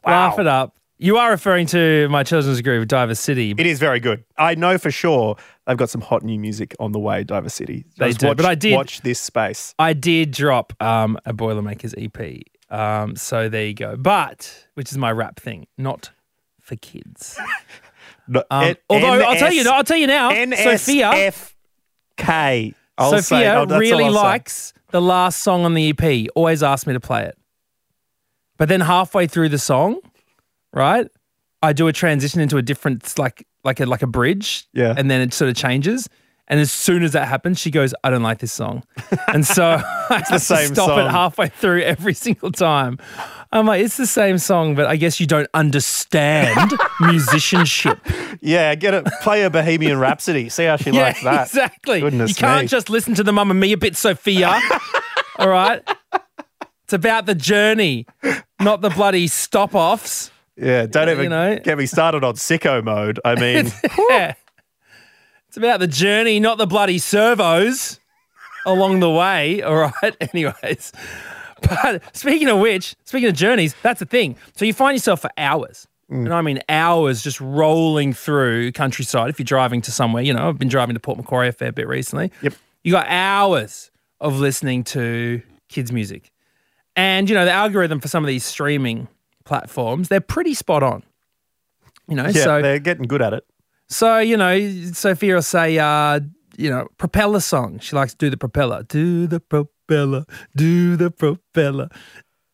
Laugh 0.07 0.39
it 0.39 0.47
up. 0.47 0.75
You 1.01 1.17
are 1.17 1.31
referring 1.31 1.67
to 1.69 2.09
my 2.09 2.25
children's 2.25 2.61
group, 2.61 2.89
Diver 2.89 3.15
City. 3.15 3.55
It 3.57 3.67
is 3.67 3.79
very 3.79 4.01
good. 4.01 4.25
I 4.37 4.57
know 4.57 4.79
for 4.79 4.91
sure 4.91 5.37
they've 5.67 5.77
got 5.77 5.91
some 5.91 6.01
hot 6.01 6.25
new 6.25 6.39
music 6.41 6.75
on 6.81 6.91
the 6.91 6.99
way, 6.99 7.23
Diver 7.23 7.49
City. 7.51 7.85
They 7.99 8.09
Just 8.09 8.21
do, 8.21 8.27
watch, 8.29 8.37
but 8.37 8.47
I 8.47 8.55
did- 8.57 8.75
watch 8.75 9.03
this 9.03 9.21
space. 9.21 9.75
I 9.79 9.93
did 9.93 10.33
drop 10.33 10.73
um, 10.83 11.17
a 11.25 11.33
Boilermakers 11.33 11.95
EP. 11.97 12.43
Um, 12.69 13.15
so 13.17 13.49
there 13.49 13.67
you 13.67 13.75
go. 13.75 13.97
But, 13.97 14.67
which 14.75 14.91
is 14.91 14.99
my 14.99 15.13
rap 15.13 15.39
thing, 15.39 15.67
not 15.77 16.11
for 16.61 16.77
kids. 16.77 17.39
No, 18.31 18.45
Um, 18.51 18.65
N- 18.65 18.77
although 18.91 19.07
I'll 19.23 19.37
tell 19.37 19.51
you, 19.51 19.67
I'll 19.71 19.85
tell 19.85 19.97
you 19.97 20.07
now, 20.07 20.29
Sophia, 20.55 21.09
F 21.13 21.57
K. 22.19 22.75
I'll 22.99 23.11
say- 23.13 23.21
Sophia 23.23 23.55
oh, 23.61 23.65
really 23.79 24.05
I'll 24.05 24.13
say. 24.13 24.19
likes 24.19 24.75
the 24.91 25.01
last 25.01 25.41
song 25.41 25.65
on 25.65 25.73
the 25.73 25.89
EP. 25.99 26.27
Always 26.35 26.63
asks 26.63 26.87
me 26.87 26.93
to 26.93 27.01
play 27.01 27.25
it. 27.25 27.39
But 28.59 28.69
then 28.69 28.83
halfway 28.83 29.29
through 29.29 29.49
the 29.49 29.59
song, 29.59 30.01
right, 30.73 31.07
I 31.63 31.73
do 31.73 31.89
a 31.89 31.93
transition 31.93 32.41
into 32.41 32.57
a 32.57 32.63
different, 32.63 33.19
like, 33.19 33.47
like 33.65 33.81
a 33.81 33.87
like 33.87 34.03
a 34.03 34.07
bridge. 34.07 34.67
Yeah. 34.73 34.95
And 34.97 35.11
then 35.11 35.21
it 35.21 35.33
sort 35.35 35.49
of 35.51 35.57
changes. 35.57 36.09
And 36.51 36.61
as 36.61 36.73
soon 36.73 37.03
as 37.03 37.13
that 37.13 37.29
happens, 37.29 37.59
she 37.61 37.71
goes, 37.71 37.93
"I 38.03 38.09
don't 38.09 38.23
like 38.23 38.39
this 38.39 38.55
song," 38.55 38.83
and 39.29 39.45
so 39.47 39.65
I 40.09 40.15
have 40.17 40.29
to 40.29 40.39
stop 40.39 40.75
song. 40.89 40.99
it 41.01 41.11
halfway 41.11 41.49
through 41.49 41.83
every 41.83 42.15
single 42.15 42.51
time. 42.51 42.99
I'm 43.53 43.67
like, 43.67 43.85
"It's 43.85 43.99
the 43.99 44.07
same 44.07 44.39
song, 44.39 44.75
but 44.75 44.87
I 44.87 44.97
guess 44.97 45.21
you 45.21 45.27
don't 45.27 45.49
understand 45.53 46.73
musicianship." 47.01 47.99
Yeah, 48.41 48.75
get 48.77 48.95
it. 48.95 49.05
Play 49.21 49.43
a 49.43 49.51
Bohemian 49.51 49.99
Rhapsody. 49.99 50.49
See 50.49 50.65
how 50.65 50.77
she 50.77 50.91
Yeah, 50.93 51.03
likes 51.03 51.23
that. 51.23 51.47
exactly. 51.49 52.01
Goodness 52.01 52.31
you 52.31 52.37
can't 52.37 52.63
me. 52.63 52.69
just 52.69 52.89
listen 52.89 53.15
to 53.17 53.23
the 53.23 53.33
Mamma 53.33 53.53
Mia 53.53 53.77
bit, 53.77 53.95
Sophia. 53.95 54.59
All 55.39 55.51
right. 55.51 55.83
It's 56.85 56.95
about 56.95 57.27
the 57.27 57.35
journey, 57.35 58.07
not 58.59 58.81
the 58.81 58.89
bloody 58.89 59.27
stop 59.27 59.75
offs. 59.75 60.31
Yeah, 60.61 60.87
don't 60.87 61.09
even 61.09 61.25
You 61.25 61.29
know. 61.29 61.59
get 61.59 61.79
me 61.79 61.87
started 61.87 62.25
on 62.25 62.35
sicko 62.35 62.83
mode. 62.83 63.21
I 63.25 63.35
mean, 63.37 63.71
Yeah. 64.11 64.35
It's 65.49 65.57
about 65.57 65.81
the 65.81 65.87
journey, 65.87 66.41
not 66.41 66.59
the 66.59 66.67
bloody 66.67 66.99
servos 66.99 68.01
along 68.67 69.01
the 69.01 69.11
way. 69.11 69.63
All 69.63 69.77
right. 69.77 70.17
Anyways. 70.35 70.93
But 71.63 72.03
speaking 72.17 72.49
of 72.49 72.59
which, 72.59 72.95
speaking 73.05 73.29
of 73.29 73.35
journeys, 73.35 73.75
that's 73.83 74.01
the 74.01 74.07
thing. 74.07 74.37
So 74.57 74.65
you 74.65 74.73
find 74.75 74.95
yourself 74.95 75.21
for 75.23 75.31
hours. 75.39 75.89
Mm. 76.11 76.25
And 76.27 76.35
I 76.35 76.41
mean 76.43 76.61
hours 76.69 77.23
just 77.23 77.41
rolling 77.41 78.13
through 78.13 78.73
countryside. 78.73 79.31
If 79.31 79.39
you're 79.39 79.45
driving 79.45 79.81
to 79.83 79.91
somewhere, 79.93 80.23
you 80.23 80.33
know, 80.35 80.49
I've 80.49 80.59
been 80.59 80.69
driving 80.69 80.95
to 80.95 81.01
Port 81.01 81.19
Macquarie 81.19 81.49
a 81.49 81.53
fair 81.53 81.73
bit 81.73 81.89
recently. 81.89 82.31
Yep. 82.43 82.55
You 82.85 82.93
got 82.93 83.07
hours 83.09 83.91
of 84.21 84.39
listening 84.39 84.85
to 84.85 85.43
kids' 85.69 85.93
music. 85.93 86.31
And, 86.97 87.29
you 87.29 87.35
know, 87.35 87.45
the 87.45 87.53
algorithm 87.53 88.01
for 88.01 88.09
some 88.09 88.25
of 88.25 88.29
these 88.29 88.45
streaming 88.45 89.09
platforms, 89.49 90.09
they're 90.09 90.21
pretty 90.21 90.55
spot 90.55 90.83
on. 90.85 91.03
You 92.07 92.15
know, 92.17 92.27
yeah, 92.29 92.45
so 92.45 92.63
they're 92.63 92.79
getting 92.79 93.05
good 93.09 93.21
at 93.23 93.33
it. 93.33 93.45
so, 93.89 94.19
you 94.19 94.37
know, 94.37 94.55
Sophia 94.93 95.35
will 95.35 95.43
say, 95.43 95.79
uh, 95.79 96.21
you 96.57 96.71
know, 96.71 96.87
propeller 96.99 97.41
song. 97.41 97.79
She 97.81 97.97
likes 97.97 98.13
to 98.13 98.19
do 98.19 98.31
the 98.31 98.37
propeller. 98.37 98.83
Do 98.85 99.27
the 99.27 99.41
propeller, 99.41 100.25
do 100.55 100.97
the 100.97 101.11
propeller, 101.11 101.89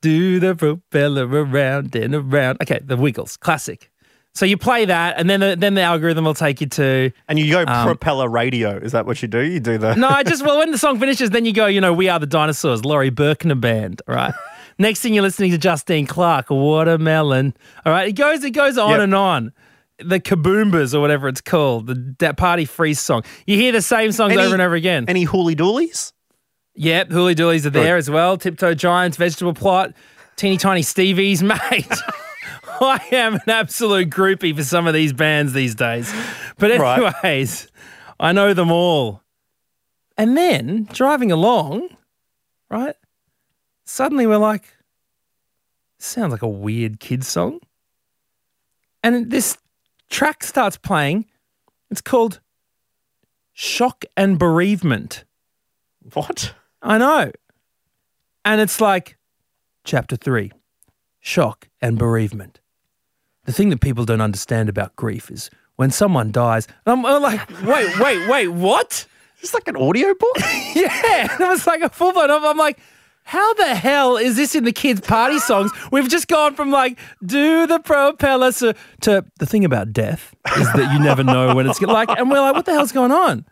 do 0.00 0.40
the 0.40 0.54
propeller 0.54 1.26
around 1.26 1.94
and 1.94 2.14
around. 2.14 2.58
Okay, 2.62 2.80
the 2.82 2.96
Wiggles, 2.96 3.36
classic. 3.36 3.90
So 4.34 4.44
you 4.44 4.56
play 4.56 4.84
that, 4.86 5.16
and 5.16 5.30
then 5.30 5.38
the, 5.38 5.54
then 5.56 5.74
the 5.74 5.82
algorithm 5.82 6.24
will 6.24 6.34
take 6.34 6.60
you 6.60 6.66
to. 6.66 7.12
And 7.28 7.38
you 7.38 7.52
go 7.52 7.64
Um, 7.68 7.86
propeller 7.86 8.28
radio. 8.28 8.76
Is 8.76 8.90
that 8.90 9.06
what 9.06 9.22
you 9.22 9.28
do? 9.28 9.38
You 9.40 9.60
do 9.60 9.78
the. 9.78 9.94
No, 9.94 10.08
I 10.08 10.24
just 10.24 10.44
well, 10.44 10.58
when 10.58 10.72
the 10.72 10.78
song 10.78 10.98
finishes, 10.98 11.30
then 11.30 11.44
you 11.44 11.52
go, 11.52 11.66
you 11.66 11.80
know, 11.80 11.92
we 11.92 12.08
are 12.08 12.18
the 12.18 12.26
dinosaurs, 12.26 12.84
Laurie 12.84 13.12
a 13.16 13.54
band, 13.54 14.02
right. 14.08 14.34
Next 14.78 15.00
thing 15.00 15.14
you're 15.14 15.23
listening 15.23 15.50
to 15.52 15.59
Justine 15.59 16.07
Clarke, 16.07 16.50
Watermelon, 16.50 17.54
all 17.87 17.93
right. 17.93 18.09
It 18.09 18.12
goes, 18.14 18.43
it 18.45 18.50
goes 18.50 18.76
on 18.78 18.90
Yep. 18.90 19.00
and 19.00 19.14
on. 19.14 19.52
The 19.99 20.19
Kaboombas 20.19 20.93
or 20.95 21.00
whatever 21.00 21.28
it's 21.28 21.40
called, 21.40 21.87
the 21.87 22.14
that 22.19 22.37
Party 22.37 22.64
Freeze 22.64 22.99
song. 23.00 23.23
You 23.47 23.57
hear 23.57 23.71
the 23.73 23.81
same 23.83 24.11
songs 24.11 24.33
Any- 24.33 24.43
over 24.43 24.54
and 24.54 24.62
over 24.62 24.75
again. 24.75 25.04
Any 25.09 25.23
Hooley 25.25 25.54
Dooleys? 25.54 26.12
Yep, 26.75 27.11
Hooley 27.12 27.37
Dooleys 27.37 27.64
are 27.66 27.71
there 27.71 27.97
as 27.97 28.11
well. 28.11 28.37
Tiptoe 28.37 28.75
Giants, 28.75 29.16
Vegetable 29.16 29.54
Plot, 29.54 29.93
Teeny 30.35 30.57
Tiny 30.57 30.81
Stevies, 30.83 31.40
mate. 31.71 31.87
I 32.81 33.00
am 33.12 33.35
an 33.35 33.40
absolute 33.49 34.11
groupie 34.11 34.57
for 34.57 34.64
some 34.64 34.88
of 34.88 34.95
these 34.95 35.12
bands 35.12 35.52
these 35.52 35.76
days. 35.76 36.12
But 36.59 36.76
Right. 36.81 37.14
anyways, 37.23 37.69
I 38.19 38.33
know 38.33 38.52
them 38.52 38.73
all. 38.73 39.23
And 40.19 40.37
then 40.37 40.88
driving 40.93 41.31
along, 41.31 41.88
right? 42.69 42.97
Suddenly 43.85 44.26
we're 44.26 44.38
like, 44.38 44.64
sounds 45.99 46.33
like 46.33 46.43
a 46.43 46.49
weird 46.49 47.00
kid's 47.00 47.29
song. 47.29 47.61
And 49.03 49.31
this 49.31 49.57
track 50.11 50.43
starts 50.43 50.76
playing. 50.76 51.26
It's 51.91 52.00
called 52.00 52.41
Shock 53.53 54.05
and 54.17 54.38
Bereavement. 54.38 55.25
What? 56.12 56.55
I 56.83 56.99
know. 56.99 57.33
And 58.45 58.61
it's 58.61 58.81
like, 58.81 59.17
chapter 59.85 60.17
three 60.17 60.50
shock 61.21 61.69
and 61.81 61.99
bereavement. 61.99 62.61
The 63.45 63.53
thing 63.53 63.71
that 63.71 63.81
people 63.81 64.05
don't 64.05 64.21
understand 64.21 64.69
about 64.69 64.95
grief 64.97 65.31
is 65.31 65.50
when 65.76 65.91
someone 65.91 66.33
dies. 66.33 66.67
And 66.85 66.99
I'm, 66.99 67.07
I'm 67.07 67.23
like, 67.23 67.49
wait, 67.62 67.99
wait, 67.99 68.29
wait, 68.29 68.49
what? 68.49 69.07
It's 69.41 69.55
like 69.55 69.69
an 69.69 69.76
audio 69.76 70.14
book? 70.14 70.37
Yeah. 70.75 71.29
And 71.31 71.41
it 71.41 71.49
was 71.49 71.69
like 71.69 71.83
a 71.83 71.88
full 71.88 72.12
blown. 72.12 72.33
I'm 72.33 72.45
I'm 72.45 72.59
like, 72.59 72.81
how 73.25 73.54
the 73.54 73.75
hell 73.75 74.16
is 74.16 74.37
this 74.37 74.54
in 74.54 74.64
the 74.64 74.73
kids' 74.73 75.00
party 75.00 75.38
songs? 75.38 75.73
We've 75.90 76.09
just 76.09 76.28
gone 76.28 76.54
from 76.54 76.71
like, 76.71 76.99
do 77.25 77.66
the 77.66 77.78
propeller 77.81 78.52
to, 78.52 78.75
to 79.00 79.25
the 79.38 79.47
thing 79.47 79.64
about 79.64 79.93
death 79.93 80.35
is 80.59 80.71
that 80.75 80.93
you 80.93 80.99
never 80.99 81.25
know 81.25 81.54
when 81.54 81.66
it's 81.66 81.81
like, 81.81 82.11
and 82.11 82.31
we're 82.31 82.40
like, 82.40 82.54
what 82.54 82.66
the 82.66 82.73
hell's 82.73 82.93
going 82.93 83.12
on? 83.12 83.47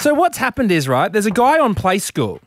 So 0.00 0.12
what's 0.12 0.36
happened 0.36 0.70
is, 0.70 0.86
right, 0.86 1.10
there's 1.10 1.26
a 1.26 1.30
guy 1.30 1.58
on 1.58 1.74
Play 1.74 1.98
School 1.98 2.40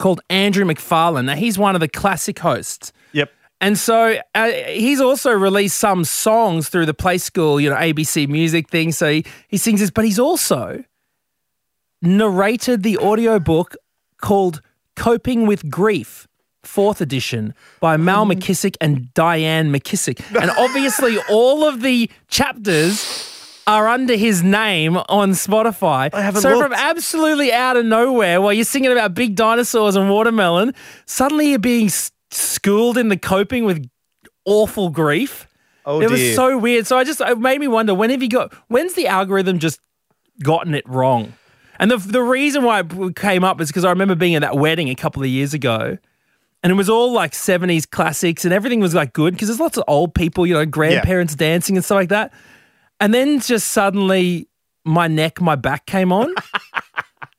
called 0.00 0.20
Andrew 0.28 0.64
McFarlane. 0.64 1.26
Now, 1.26 1.36
he's 1.36 1.56
one 1.56 1.76
of 1.76 1.80
the 1.80 1.88
classic 1.88 2.40
hosts. 2.40 2.92
yep. 3.12 3.30
And 3.60 3.78
so 3.78 4.18
uh, 4.34 4.50
he's 4.50 5.00
also 5.00 5.30
released 5.30 5.78
some 5.78 6.04
songs 6.04 6.68
through 6.68 6.86
the 6.86 6.94
Play 6.94 7.18
School, 7.18 7.60
you 7.60 7.70
know, 7.70 7.76
ABC 7.76 8.28
Music 8.28 8.68
thing. 8.68 8.90
So 8.92 9.10
he, 9.10 9.24
he 9.48 9.56
sings 9.56 9.80
this, 9.80 9.90
but 9.90 10.04
he's 10.04 10.18
also 10.18 10.84
narrated 12.02 12.82
the 12.82 12.98
audiobook 12.98 13.76
called 14.20 14.60
Coping 14.96 15.46
with 15.46 15.70
Grief, 15.70 16.26
fourth 16.64 17.00
edition 17.00 17.54
by 17.80 17.96
Mal 17.96 18.26
mm-hmm. 18.26 18.38
McKissock 18.38 18.76
and 18.80 19.08
Dianne 19.14 19.74
McKissock. 19.74 20.40
And 20.40 20.50
obviously, 20.50 21.18
all 21.30 21.64
of 21.68 21.82
the 21.82 22.10
chapters 22.28 23.60
are 23.66 23.88
under 23.88 24.14
his 24.16 24.42
name 24.42 24.96
on 24.96 25.30
Spotify. 25.32 26.10
I 26.12 26.20
haven't 26.22 26.42
so 26.42 26.50
looked. 26.50 26.62
from 26.62 26.72
absolutely 26.72 27.52
out 27.52 27.76
of 27.76 27.84
nowhere, 27.84 28.40
while 28.40 28.52
you're 28.52 28.64
singing 28.64 28.92
about 28.92 29.14
big 29.14 29.34
dinosaurs 29.34 29.96
and 29.96 30.08
watermelon, 30.08 30.72
suddenly 31.04 31.50
you're 31.50 31.58
being 31.58 31.86
s- 31.86 32.12
schooled 32.30 32.96
in 32.96 33.08
the 33.08 33.16
coping 33.16 33.64
with 33.64 33.88
awful 34.44 34.90
grief. 34.90 35.46
Oh 35.84 36.00
it 36.00 36.08
dear. 36.08 36.10
was 36.10 36.34
so 36.34 36.58
weird. 36.58 36.86
So 36.86 36.96
I 36.98 37.04
just 37.04 37.20
it 37.20 37.38
made 37.38 37.60
me 37.60 37.68
wonder 37.68 37.94
when 37.94 38.10
have 38.10 38.22
you 38.22 38.28
got 38.28 38.52
when's 38.68 38.94
the 38.94 39.06
algorithm 39.06 39.58
just 39.58 39.80
gotten 40.42 40.74
it 40.74 40.88
wrong? 40.88 41.32
And 41.78 41.90
the 41.90 41.96
the 41.98 42.22
reason 42.22 42.62
why 42.64 42.80
it 42.80 43.16
came 43.16 43.44
up 43.44 43.60
is 43.60 43.68
because 43.68 43.84
I 43.84 43.90
remember 43.90 44.14
being 44.14 44.34
at 44.34 44.42
that 44.42 44.56
wedding 44.56 44.88
a 44.88 44.94
couple 44.94 45.22
of 45.22 45.28
years 45.28 45.54
ago. 45.54 45.98
And 46.62 46.72
it 46.72 46.74
was 46.74 46.88
all 46.88 47.12
like 47.12 47.30
70s 47.32 47.88
classics 47.88 48.44
and 48.44 48.52
everything 48.52 48.80
was 48.80 48.92
like 48.94 49.12
good 49.12 49.34
because 49.34 49.46
there's 49.48 49.60
lots 49.60 49.76
of 49.78 49.84
old 49.86 50.14
people, 50.14 50.46
you 50.46 50.54
know, 50.54 50.66
grandparents 50.66 51.34
dancing 51.36 51.76
and 51.76 51.84
stuff 51.84 51.96
like 51.96 52.08
that. 52.08 52.32
And 52.98 53.14
then 53.14 53.38
just 53.40 53.68
suddenly 53.68 54.48
my 54.84 55.06
neck, 55.06 55.40
my 55.40 55.54
back 55.54 55.86
came 55.86 56.12
on. 56.12 56.34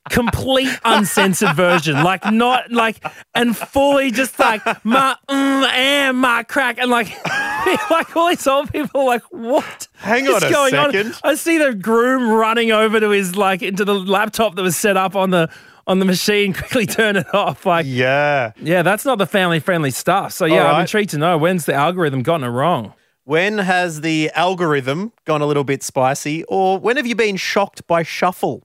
Complete 0.09 0.69
uncensored 0.85 1.55
version, 1.55 2.03
like 2.03 2.29
not 2.31 2.71
like, 2.71 3.03
and 3.35 3.55
fully 3.55 4.11
just 4.11 4.37
like 4.39 4.63
my 4.85 5.15
mm, 5.29 5.67
and 5.69 6.17
my 6.17 6.43
crack, 6.43 6.77
and 6.79 6.89
like, 6.89 7.07
like 7.89 8.15
all 8.15 8.29
these 8.29 8.45
old 8.47 8.71
people, 8.71 9.05
like 9.05 9.23
what? 9.31 9.87
Hang 9.97 10.25
is 10.25 10.35
on 10.35 10.43
a 10.43 10.49
going 10.51 10.75
on? 10.75 10.91
second. 10.91 11.15
I 11.23 11.35
see 11.35 11.57
the 11.57 11.73
groom 11.73 12.29
running 12.31 12.71
over 12.71 12.99
to 12.99 13.09
his 13.09 13.35
like 13.35 13.61
into 13.61 13.85
the 13.85 13.95
laptop 13.95 14.55
that 14.55 14.61
was 14.61 14.77
set 14.77 14.97
up 14.97 15.15
on 15.15 15.29
the 15.31 15.49
on 15.87 15.99
the 15.99 16.05
machine, 16.05 16.51
quickly 16.53 16.85
turn 16.85 17.15
it 17.15 17.33
off. 17.33 17.65
Like, 17.65 17.85
Yeah. 17.87 18.51
yeah, 18.61 18.81
that's 18.81 19.05
not 19.05 19.17
the 19.17 19.25
family 19.25 19.59
friendly 19.61 19.91
stuff. 19.91 20.33
So 20.33 20.45
yeah, 20.45 20.67
All 20.67 20.75
I'm 20.75 20.81
intrigued 20.81 21.11
to 21.11 21.17
know 21.17 21.37
when's 21.37 21.65
the 21.65 21.73
algorithm 21.73 22.23
gotten 22.23 22.45
it 22.45 22.49
wrong. 22.49 22.93
When 23.27 23.57
has 23.57 23.99
the 23.99 24.31
algorithm 24.35 25.11
gone 25.25 25.41
a 25.41 25.45
little 25.45 25.65
bit 25.65 25.83
spicy, 25.83 26.45
or 26.45 26.79
when 26.79 26.95
have 26.95 27.05
you 27.05 27.13
been 27.13 27.35
shocked 27.35 27.85
by 27.85 28.03
shuffle? 28.03 28.63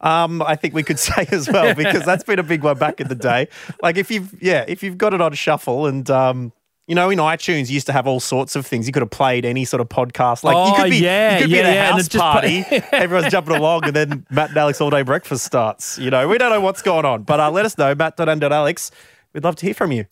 Um, 0.00 0.40
I 0.40 0.54
think 0.54 0.72
we 0.72 0.84
could 0.84 0.98
say 1.08 1.26
as 1.32 1.48
well 1.50 1.74
because 1.74 2.04
that's 2.04 2.22
been 2.22 2.38
a 2.38 2.44
big 2.44 2.62
one 2.62 2.78
back 2.78 3.00
in 3.00 3.08
the 3.08 3.16
day. 3.16 3.48
Like 3.82 3.96
if 3.96 4.12
you've 4.12 4.32
yeah, 4.40 4.64
if 4.68 4.84
you've 4.84 4.98
got 4.98 5.14
it 5.14 5.20
on 5.20 5.32
shuffle, 5.32 5.86
and 5.86 6.08
um, 6.10 6.52
you 6.86 6.94
know 6.94 7.10
in 7.10 7.18
iTunes 7.18 7.70
you 7.70 7.74
used 7.74 7.86
to 7.86 7.92
have 7.92 8.06
all 8.06 8.20
sorts 8.20 8.54
of 8.54 8.64
things. 8.64 8.86
You 8.86 8.92
could 8.92 9.02
have 9.02 9.10
played 9.10 9.44
any 9.44 9.64
sort 9.64 9.80
of 9.80 9.88
podcast. 9.88 10.44
Like 10.44 10.54
you 10.54 10.74
Oh, 10.74 10.76
could 10.76 10.90
be 10.90 10.98
yeah, 10.98 11.38
you 11.38 11.42
could 11.46 11.50
be 11.50 11.56
yeah, 11.56 11.62
at 11.62 11.66
a 11.70 11.74
yeah, 11.74 11.84
and 11.86 11.94
house 11.94 12.06
just 12.06 12.22
party, 12.22 12.62
play- 12.68 12.82
everyone's 12.92 13.32
jumping 13.32 13.56
along, 13.56 13.82
and 13.86 13.96
then 13.96 14.24
Matt 14.30 14.50
and 14.50 14.58
Alex 14.58 14.80
all 14.80 14.90
day 14.90 15.02
breakfast 15.02 15.44
starts. 15.44 15.98
You 15.98 16.10
know 16.10 16.28
we 16.28 16.38
don't 16.38 16.50
know 16.50 16.60
what's 16.60 16.82
going 16.82 17.04
on, 17.04 17.24
but 17.24 17.40
uh, 17.40 17.50
let 17.50 17.64
us 17.64 17.76
know 17.76 17.96
Matt.and.alex. 17.96 18.92
We'd 19.32 19.42
love 19.42 19.56
to 19.56 19.66
hear 19.66 19.74
from 19.74 19.90
you. 19.90 20.04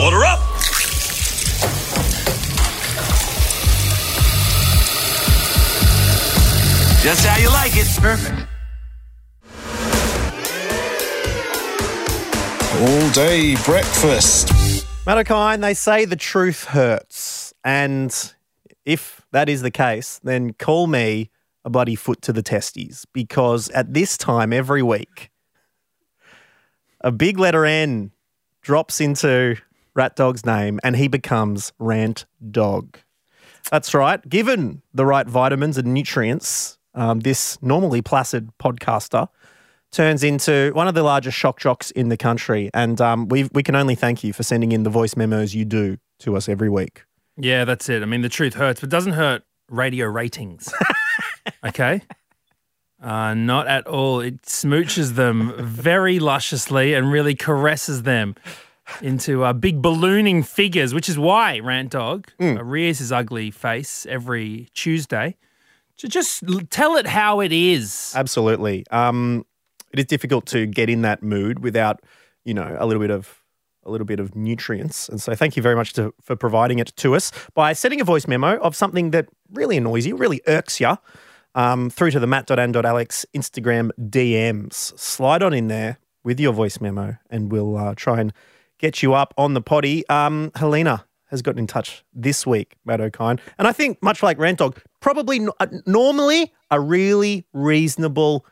Order 0.00 0.24
up. 0.24 0.57
Just 7.08 7.24
how 7.24 7.38
you 7.38 7.48
like 7.48 7.72
it. 7.74 7.86
Perfect. 8.02 8.46
All 12.82 13.10
day 13.12 13.56
breakfast. 13.64 14.52
Matt 15.06 15.16
O'Kine, 15.16 15.62
they 15.62 15.72
say 15.72 16.04
the 16.04 16.16
truth 16.16 16.64
hurts. 16.64 17.54
And 17.64 18.14
if 18.84 19.22
that 19.32 19.48
is 19.48 19.62
the 19.62 19.70
case, 19.70 20.20
then 20.22 20.52
call 20.52 20.86
me 20.86 21.30
a 21.64 21.70
bloody 21.70 21.94
foot 21.94 22.20
to 22.20 22.32
the 22.34 22.42
testes 22.42 23.06
because 23.14 23.70
at 23.70 23.94
this 23.94 24.18
time 24.18 24.52
every 24.52 24.82
week, 24.82 25.30
a 27.00 27.10
big 27.10 27.38
letter 27.38 27.64
N 27.64 28.12
drops 28.60 29.00
into 29.00 29.56
Rat 29.94 30.14
Dog's 30.14 30.44
name 30.44 30.78
and 30.84 30.94
he 30.94 31.08
becomes 31.08 31.72
Rant 31.78 32.26
Dog. 32.50 32.98
That's 33.70 33.94
right. 33.94 34.20
Given 34.28 34.82
the 34.92 35.06
right 35.06 35.26
vitamins 35.26 35.78
and 35.78 35.94
nutrients, 35.94 36.77
um, 36.94 37.20
this 37.20 37.58
normally 37.62 38.02
placid 38.02 38.50
podcaster 38.58 39.28
turns 39.90 40.22
into 40.22 40.70
one 40.74 40.88
of 40.88 40.94
the 40.94 41.02
largest 41.02 41.36
shock 41.36 41.60
jocks 41.60 41.90
in 41.92 42.08
the 42.08 42.16
country. 42.16 42.70
And 42.74 43.00
um, 43.00 43.28
we 43.28 43.48
we 43.52 43.62
can 43.62 43.74
only 43.74 43.94
thank 43.94 44.22
you 44.24 44.32
for 44.32 44.42
sending 44.42 44.72
in 44.72 44.82
the 44.82 44.90
voice 44.90 45.16
memos 45.16 45.54
you 45.54 45.64
do 45.64 45.98
to 46.20 46.36
us 46.36 46.48
every 46.48 46.68
week. 46.68 47.04
Yeah, 47.36 47.64
that's 47.64 47.88
it. 47.88 48.02
I 48.02 48.06
mean, 48.06 48.22
the 48.22 48.28
truth 48.28 48.54
hurts, 48.54 48.80
but 48.80 48.88
it 48.88 48.90
doesn't 48.90 49.12
hurt 49.12 49.44
radio 49.70 50.06
ratings. 50.06 50.72
okay? 51.64 52.02
Uh, 53.00 53.32
not 53.34 53.68
at 53.68 53.86
all. 53.86 54.20
It 54.20 54.42
smooches 54.42 55.14
them 55.14 55.54
very 55.58 56.18
lusciously 56.18 56.94
and 56.94 57.12
really 57.12 57.36
caresses 57.36 58.02
them 58.02 58.34
into 59.00 59.44
uh, 59.44 59.52
big 59.52 59.80
ballooning 59.80 60.42
figures, 60.42 60.92
which 60.92 61.08
is 61.08 61.16
why 61.16 61.60
Rant 61.60 61.90
Dog 61.90 62.32
uh, 62.40 62.64
rears 62.64 62.98
his 62.98 63.12
ugly 63.12 63.52
face 63.52 64.04
every 64.06 64.68
Tuesday 64.74 65.36
just 66.06 66.44
tell 66.70 66.96
it 66.96 67.06
how 67.06 67.40
it 67.40 67.52
is. 67.52 68.12
Absolutely. 68.14 68.86
Um, 68.90 69.44
it 69.92 69.98
is 69.98 70.04
difficult 70.04 70.46
to 70.46 70.66
get 70.66 70.88
in 70.88 71.02
that 71.02 71.22
mood 71.22 71.58
without, 71.60 72.02
you 72.44 72.54
know, 72.54 72.76
a 72.78 72.86
little 72.86 73.00
bit 73.00 73.10
of 73.10 73.42
a 73.84 73.90
little 73.90 74.04
bit 74.04 74.20
of 74.20 74.36
nutrients. 74.36 75.08
And 75.08 75.20
so 75.20 75.34
thank 75.34 75.56
you 75.56 75.62
very 75.62 75.74
much 75.74 75.94
to, 75.94 76.12
for 76.20 76.36
providing 76.36 76.78
it 76.78 76.92
to 76.96 77.14
us 77.14 77.32
by 77.54 77.72
sending 77.72 78.00
a 78.00 78.04
voice 78.04 78.28
memo 78.28 78.58
of 78.58 78.76
something 78.76 79.12
that 79.12 79.28
really 79.52 79.78
annoys 79.78 80.06
you, 80.06 80.14
really 80.14 80.42
irks 80.46 80.78
you, 80.78 80.98
um, 81.54 81.88
through 81.88 82.10
to 82.10 82.20
the 82.20 82.26
matt.and.alex 82.26 83.24
Instagram 83.34 83.90
DMs. 83.98 84.98
Slide 84.98 85.42
on 85.42 85.54
in 85.54 85.68
there 85.68 85.98
with 86.22 86.38
your 86.38 86.52
voice 86.52 86.80
memo 86.80 87.16
and 87.30 87.50
we'll 87.50 87.76
uh, 87.76 87.94
try 87.96 88.20
and 88.20 88.32
get 88.78 89.02
you 89.02 89.14
up 89.14 89.32
on 89.38 89.54
the 89.54 89.62
potty. 89.62 90.06
Um, 90.08 90.52
Helena 90.54 91.06
has 91.28 91.42
gotten 91.42 91.60
in 91.60 91.66
touch 91.66 92.04
this 92.12 92.46
week, 92.46 92.76
Matt 92.84 93.00
O'Kine. 93.00 93.38
And 93.58 93.68
I 93.68 93.72
think, 93.72 94.02
much 94.02 94.22
like 94.22 94.38
Rant 94.38 94.58
Dog, 94.58 94.80
probably 95.00 95.40
n- 95.40 95.50
uh, 95.60 95.66
normally 95.86 96.52
a 96.70 96.80
really 96.80 97.46
reasonable 97.52 98.44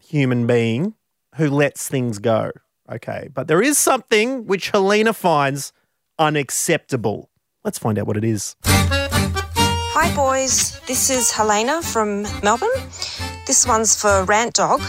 human 0.00 0.46
being 0.46 0.94
who 1.36 1.48
lets 1.50 1.88
things 1.88 2.18
go. 2.18 2.52
Okay. 2.90 3.28
But 3.32 3.48
there 3.48 3.62
is 3.62 3.78
something 3.78 4.46
which 4.46 4.70
Helena 4.70 5.12
finds 5.12 5.72
unacceptable. 6.18 7.30
Let's 7.64 7.78
find 7.78 7.98
out 7.98 8.06
what 8.06 8.16
it 8.16 8.24
is. 8.24 8.56
Hi, 8.64 10.14
boys. 10.14 10.78
This 10.86 11.10
is 11.10 11.30
Helena 11.32 11.82
from 11.82 12.22
Melbourne. 12.42 12.68
This 13.46 13.66
one's 13.66 14.00
for 14.00 14.24
Rant 14.24 14.54
Dog. 14.54 14.80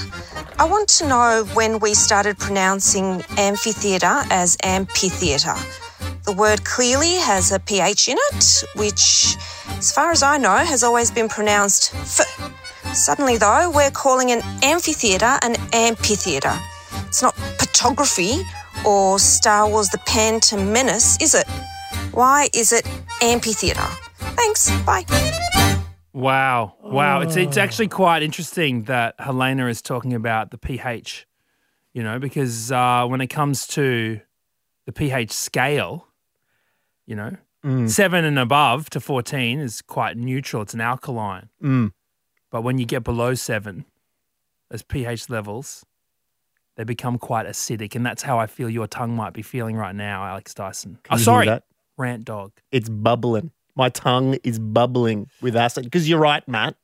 I 0.60 0.66
want 0.66 0.90
to 0.90 1.08
know 1.08 1.48
when 1.54 1.80
we 1.80 1.94
started 1.94 2.38
pronouncing 2.38 3.24
amphitheatre 3.38 4.24
as 4.30 4.58
amphitheatre. 4.64 5.56
The 6.28 6.34
word 6.34 6.66
clearly 6.66 7.14
has 7.16 7.54
a 7.54 7.60
PH 7.60 8.10
in 8.10 8.18
it, 8.32 8.64
which, 8.76 9.38
as 9.78 9.94
far 9.94 10.12
as 10.12 10.22
I 10.22 10.38
know, 10.38 10.58
has 10.58 10.84
always 10.84 11.10
been 11.10 11.30
pronounced 11.30 11.96
f. 11.96 12.20
Suddenly, 12.94 13.38
though, 13.38 13.72
we're 13.74 13.92
calling 13.92 14.32
an 14.32 14.42
amphitheatre 14.62 15.40
an 15.42 15.56
amphitheatre. 15.72 16.60
It's 17.06 17.22
not 17.22 17.34
photography 17.58 18.42
or 18.86 19.20
Star 19.20 19.70
Wars 19.70 19.88
The 19.88 20.00
Phantom 20.00 20.74
Menace, 20.74 21.18
is 21.22 21.34
it? 21.34 21.48
Why 22.12 22.50
is 22.54 22.74
it 22.74 22.86
amphitheatre? 23.22 23.88
Thanks. 24.36 24.70
Bye. 24.82 25.06
Wow. 26.12 26.76
Wow. 26.84 27.22
It's 27.22 27.38
it's 27.38 27.56
actually 27.56 27.88
quite 27.88 28.22
interesting 28.22 28.84
that 28.84 29.16
Helena 29.18 29.68
is 29.68 29.82
talking 29.82 30.14
about 30.14 30.52
the 30.52 30.58
pH, 30.58 31.26
you 31.94 32.04
know, 32.04 32.20
because 32.20 32.70
uh, 32.70 33.06
when 33.08 33.22
it 33.22 33.28
comes 33.28 33.66
to 33.68 34.20
the 34.86 34.92
pH 34.92 35.32
scale, 35.32 36.07
you 37.08 37.16
know, 37.16 37.36
seven 37.88 38.24
and 38.24 38.38
above 38.38 38.90
to 38.92 39.00
14 39.00 39.60
is 39.60 39.82
quite 39.82 40.16
neutral. 40.18 40.62
It's 40.62 40.74
an 40.74 40.82
alkaline. 40.82 41.50
Mm. 41.64 41.92
But 42.52 42.62
when 42.62 42.78
you 42.78 42.86
get 42.86 43.04
below 43.04 43.34
seven, 43.34 43.86
those 44.70 44.84
pH 44.84 45.30
levels, 45.30 45.86
they 46.76 46.84
become 46.84 47.18
quite 47.18 47.46
acidic. 47.46 47.96
And 47.96 48.06
that's 48.06 48.22
how 48.22 48.38
I 48.38 48.48
feel 48.48 48.70
your 48.70 48.88
tongue 48.88 49.16
might 49.16 49.34
be 49.34 49.42
feeling 49.42 49.76
right 49.76 49.96
now, 49.96 50.24
Alex 50.26 50.54
Dyson. 50.54 51.00
Can 51.04 51.16
oh, 51.16 51.18
sorry. 51.18 51.60
Rant 51.98 52.26
dog. 52.26 52.52
It's 52.72 52.90
bubbling. 52.90 53.52
My 53.76 53.90
tongue 53.90 54.38
is 54.44 54.60
bubbling 54.60 55.30
with 55.42 55.56
acid. 55.56 55.86
Because 55.86 56.08
you're 56.08 56.20
right, 56.20 56.48
Matt. 56.48 56.76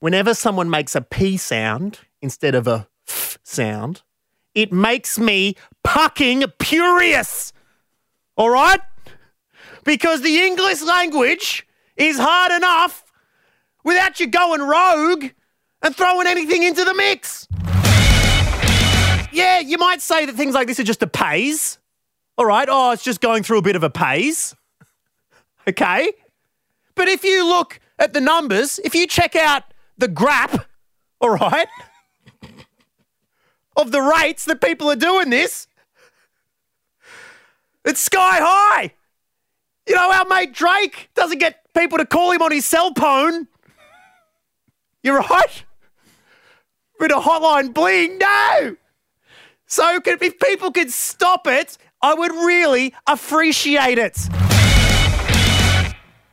Whenever 0.00 0.34
someone 0.34 0.68
makes 0.68 0.94
a 0.94 1.00
P 1.00 1.36
sound 1.36 2.00
instead 2.20 2.54
of 2.54 2.66
a 2.66 2.88
F 3.08 3.38
sound, 3.42 4.02
it 4.54 4.72
makes 4.72 5.18
me 5.18 5.54
fucking 5.86 6.44
furious. 6.60 7.52
All 8.36 8.50
right? 8.50 8.80
Because 9.84 10.22
the 10.22 10.38
English 10.44 10.82
language 10.82 11.66
is 11.96 12.18
hard 12.18 12.52
enough 12.52 13.04
without 13.84 14.18
you 14.18 14.26
going 14.26 14.62
rogue 14.62 15.26
and 15.82 15.94
throwing 15.94 16.26
anything 16.26 16.62
into 16.62 16.84
the 16.84 16.94
mix. 16.94 17.46
Yeah, 19.32 19.60
you 19.60 19.78
might 19.78 20.00
say 20.00 20.26
that 20.26 20.34
things 20.34 20.54
like 20.54 20.66
this 20.66 20.80
are 20.80 20.84
just 20.84 21.02
a 21.02 21.06
paze. 21.06 21.78
All 22.38 22.46
right. 22.46 22.68
Oh, 22.70 22.92
it's 22.92 23.04
just 23.04 23.20
going 23.20 23.42
through 23.42 23.58
a 23.58 23.62
bit 23.62 23.76
of 23.76 23.82
a 23.82 23.90
paze. 23.90 24.54
Okay. 25.68 26.12
But 26.94 27.08
if 27.08 27.24
you 27.24 27.46
look 27.46 27.80
at 27.98 28.12
the 28.12 28.20
numbers, 28.20 28.78
if 28.84 28.94
you 28.94 29.06
check 29.06 29.36
out 29.36 29.64
the 29.98 30.08
graph, 30.08 30.66
all 31.20 31.30
right, 31.30 31.68
of 33.76 33.92
the 33.92 34.00
rates 34.00 34.44
that 34.44 34.60
people 34.60 34.90
are 34.90 34.96
doing 34.96 35.30
this, 35.30 35.66
it's 37.84 38.00
sky 38.00 38.38
high. 38.40 38.92
You 39.86 39.94
know, 39.94 40.12
our 40.12 40.24
mate 40.26 40.52
Drake 40.52 41.10
doesn't 41.14 41.38
get 41.38 41.60
people 41.74 41.98
to 41.98 42.06
call 42.06 42.32
him 42.32 42.42
on 42.42 42.52
his 42.52 42.64
cell 42.64 42.92
phone. 42.96 43.48
You're 45.02 45.18
right. 45.18 45.64
Bit 46.98 47.12
of 47.12 47.22
hotline 47.22 47.74
bling, 47.74 48.18
no. 48.18 48.76
So 49.66 49.98
if 50.04 50.38
people 50.38 50.70
could 50.70 50.90
stop 50.90 51.46
it, 51.46 51.76
I 52.00 52.14
would 52.14 52.32
really 52.32 52.94
appreciate 53.06 53.98
it. 53.98 54.16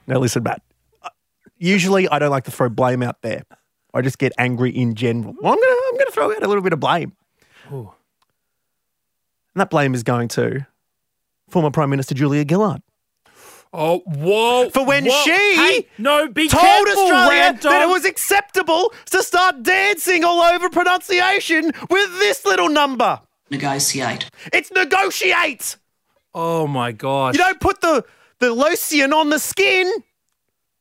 Now 0.08 0.20
listen, 0.20 0.44
Matt. 0.44 0.62
Uh, 1.02 1.10
Usually 1.58 2.08
I 2.10 2.20
don't 2.20 2.32
like 2.32 2.44
to 2.46 2.52
throw 2.52 2.70
blame 2.70 3.04
out 3.04 3.22
there. 3.22 3.44
I 3.94 4.02
just 4.02 4.18
get 4.18 4.32
angry 4.38 4.70
in 4.70 4.96
general. 4.96 5.36
Well, 5.42 5.54
I'm 5.54 5.60
gonna 5.60 5.76
I'm 5.90 5.98
gonna 5.98 6.12
throw 6.12 6.32
out 6.32 6.44
a 6.44 6.48
little 6.48 6.64
bit 6.64 6.74
of 6.74 6.80
blame. 6.80 7.14
Ooh. 7.72 7.92
And 9.54 9.60
that 9.62 9.70
blame 9.70 9.94
is 9.94 10.04
going 10.04 10.30
to 10.30 10.66
former 11.50 11.72
Prime 11.72 11.90
Minister 11.90 12.16
Julia 12.16 12.46
Gillard. 12.48 12.82
Oh, 13.74 14.00
whoa. 14.00 14.70
For 14.70 14.86
when 14.86 15.06
whoa. 15.06 15.22
she 15.24 15.56
Hey, 15.56 15.88
no, 15.98 16.28
be 16.28 16.48
told 16.50 16.62
careful, 16.62 17.04
Australia 17.04 17.30
Rant 17.30 17.62
that 17.62 17.82
it 17.84 17.90
was 17.90 18.04
acceptable 18.06 18.94
to 19.12 19.24
start 19.24 19.64
dancing 19.64 20.26
all 20.26 20.42
over 20.42 20.70
pronunciation 20.70 21.72
with 21.90 22.20
this 22.20 22.44
little 22.46 22.68
number. 22.70 23.22
Negotiate. 23.50 24.30
It's 24.52 24.72
negotiate. 24.72 25.78
Oh, 26.34 26.68
my 26.68 26.92
gosh. 26.92 27.36
You 27.36 27.40
don't 27.40 27.60
put 27.60 27.82
the, 27.82 28.04
the 28.40 28.54
lotion 28.54 29.14
on 29.14 29.30
the 29.30 29.40
skin, 29.40 29.92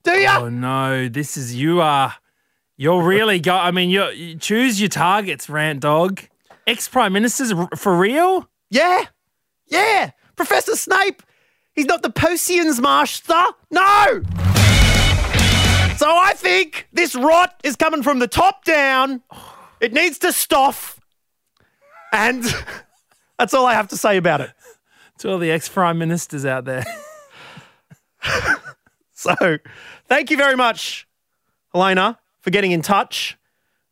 do 0.03 0.13
you? 0.13 0.29
Oh, 0.29 0.49
no. 0.49 1.09
This 1.09 1.37
is, 1.37 1.55
you 1.55 1.81
are, 1.81 2.15
you're 2.77 3.03
really 3.03 3.39
go. 3.41 3.55
I 3.55 3.71
mean, 3.71 3.91
you 3.91 4.05
you 4.11 4.37
choose 4.37 4.81
your 4.81 4.89
targets, 4.89 5.49
Rant 5.49 5.81
Dog. 5.81 6.23
Ex 6.67 6.89
Prime 6.89 7.13
Ministers, 7.13 7.53
r- 7.53 7.69
for 7.77 7.97
real? 7.97 8.49
Yeah. 8.71 9.05
Yeah. 9.67 10.13
Professor 10.37 10.77
Snape, 10.77 11.23
he's 11.75 11.87
not 11.87 12.03
the 12.03 12.11
potions 12.11 12.81
master. 12.81 13.43
No. 13.71 14.23
So 15.97 16.09
I 16.09 16.33
think 16.35 16.89
this 16.93 17.15
rot 17.15 17.61
is 17.63 17.77
coming 17.77 18.03
from 18.03 18.19
the 18.19 18.29
top 18.29 18.65
down. 18.65 19.23
It 19.81 19.93
needs 19.93 20.19
to 20.21 20.33
stop. 20.33 20.75
And 22.13 22.45
that's 23.39 23.55
all 23.55 23.67
I 23.67 23.75
have 23.75 23.89
to 23.89 23.97
say 23.97 24.17
about 24.17 24.41
it. 24.41 24.51
To 25.19 25.33
all 25.33 25.39
the 25.39 25.51
ex 25.51 25.69
Prime 25.69 25.99
Ministers 25.99 26.47
out 26.47 26.65
there. 26.65 26.85
So 29.21 29.59
thank 30.09 30.31
you 30.31 30.39
very 30.39 30.57
much, 30.57 31.07
Helena, 31.75 32.19
for 32.41 32.49
getting 32.49 32.73
in 32.73 32.81
touch 32.81 33.37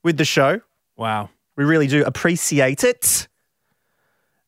with 0.02 0.16
the 0.16 0.24
show. 0.24 0.62
Wow. 0.96 1.28
We 1.54 1.64
really 1.64 1.86
do 1.86 2.02
appreciate 2.02 2.82
it. 2.82 3.28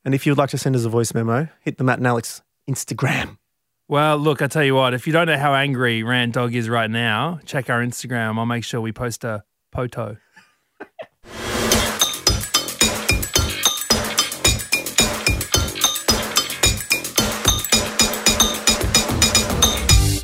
And 0.06 0.14
if 0.14 0.26
you'd 0.26 0.38
like 0.38 0.48
to 0.50 0.58
send 0.58 0.74
us 0.74 0.86
a 0.86 0.88
voice 0.88 1.12
memo, 1.12 1.48
hit 1.60 1.76
the 1.76 1.84
Matt 1.84 1.98
and 1.98 2.06
Alex 2.06 2.40
Instagram. 2.70 3.38
Well, 3.88 4.18
look, 4.18 4.40
I 4.40 4.46
tell 4.46 4.62
you 4.64 4.76
what, 4.76 4.94
if 4.94 5.06
you 5.06 5.12
don't 5.12 5.26
know 5.26 5.36
how 5.36 5.52
angry 5.54 6.02
Rant 6.04 6.34
Dog 6.34 6.54
is 6.54 6.68
right 6.68 6.90
now, 6.90 7.40
check 7.44 7.68
our 7.68 7.80
Instagram. 7.80 8.38
I'll 8.38 8.46
make 8.46 8.62
sure 8.64 8.80
we 8.80 8.92
post 8.92 9.24
a 9.24 9.42
poto. 9.72 10.16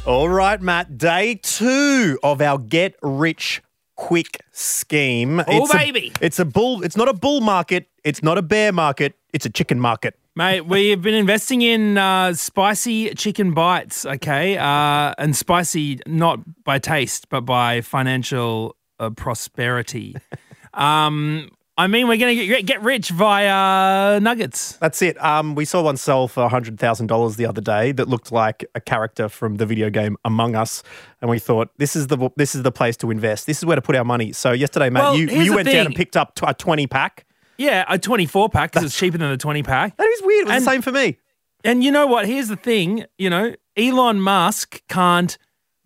All 0.06 0.28
right, 0.28 0.62
Matt. 0.62 0.96
Day 0.98 1.40
two 1.42 2.16
of 2.22 2.40
our 2.40 2.58
get 2.58 2.94
rich 3.02 3.60
quick 3.96 4.40
scheme. 4.52 5.40
Oh, 5.48 5.64
a- 5.64 5.72
baby. 5.72 6.12
it's 6.20 6.38
a 6.38 6.44
bull. 6.44 6.84
It's 6.84 6.96
not 6.96 7.08
a 7.08 7.12
bull 7.12 7.40
market. 7.40 7.88
It's 8.04 8.22
not 8.22 8.38
a 8.38 8.42
bear 8.42 8.72
market. 8.72 9.16
It's 9.32 9.46
a 9.46 9.50
chicken 9.50 9.80
market. 9.80 10.16
Mate, 10.38 10.66
we've 10.66 11.00
been 11.00 11.14
investing 11.14 11.62
in 11.62 11.96
uh, 11.96 12.34
spicy 12.34 13.14
chicken 13.14 13.54
bites, 13.54 14.04
okay? 14.04 14.58
Uh, 14.58 15.14
and 15.16 15.34
spicy 15.34 15.98
not 16.06 16.40
by 16.62 16.78
taste, 16.78 17.30
but 17.30 17.46
by 17.46 17.80
financial 17.80 18.76
uh, 19.00 19.08
prosperity. 19.08 20.14
um, 20.74 21.48
I 21.78 21.86
mean, 21.86 22.06
we're 22.06 22.18
going 22.18 22.36
to 22.36 22.46
get, 22.46 22.66
get 22.66 22.82
rich 22.82 23.08
via 23.08 24.20
nuggets. 24.20 24.76
That's 24.76 25.00
it. 25.00 25.22
Um, 25.24 25.54
we 25.54 25.64
saw 25.64 25.82
one 25.82 25.96
sell 25.96 26.28
for 26.28 26.50
hundred 26.50 26.78
thousand 26.78 27.06
dollars 27.06 27.36
the 27.36 27.46
other 27.46 27.62
day 27.62 27.92
that 27.92 28.06
looked 28.06 28.30
like 28.30 28.62
a 28.74 28.80
character 28.80 29.30
from 29.30 29.56
the 29.56 29.64
video 29.64 29.88
game 29.88 30.18
Among 30.22 30.54
Us, 30.54 30.82
and 31.22 31.30
we 31.30 31.38
thought 31.38 31.70
this 31.78 31.96
is 31.96 32.08
the 32.08 32.30
this 32.36 32.54
is 32.54 32.62
the 32.62 32.72
place 32.72 32.96
to 32.98 33.10
invest. 33.10 33.46
This 33.46 33.58
is 33.58 33.64
where 33.64 33.76
to 33.76 33.82
put 33.82 33.96
our 33.96 34.04
money. 34.04 34.32
So 34.32 34.52
yesterday, 34.52 34.90
mate, 34.90 35.00
Well, 35.00 35.16
you 35.16 35.28
you 35.28 35.54
went 35.54 35.68
down 35.68 35.86
and 35.86 35.94
picked 35.94 36.16
up 36.16 36.38
a 36.42 36.54
twenty 36.54 36.86
pack. 36.86 37.25
Yeah, 37.58 37.84
a 37.88 37.98
24 37.98 38.48
pack 38.50 38.72
because 38.72 38.84
it's 38.84 38.96
cheaper 38.96 39.18
than 39.18 39.30
the 39.30 39.36
20 39.36 39.62
pack. 39.62 39.96
That 39.96 40.06
is 40.08 40.22
weird. 40.22 40.42
It 40.42 40.44
was 40.46 40.56
And- 40.56 40.66
the 40.66 40.70
same 40.70 40.82
for 40.82 40.92
me. 40.92 41.18
And 41.64 41.82
you 41.82 41.90
know 41.90 42.06
what? 42.06 42.26
Here's 42.26 42.48
the 42.48 42.56
thing 42.56 43.04
you 43.18 43.28
know, 43.30 43.54
Elon 43.76 44.20
Musk 44.20 44.82
can't 44.88 45.36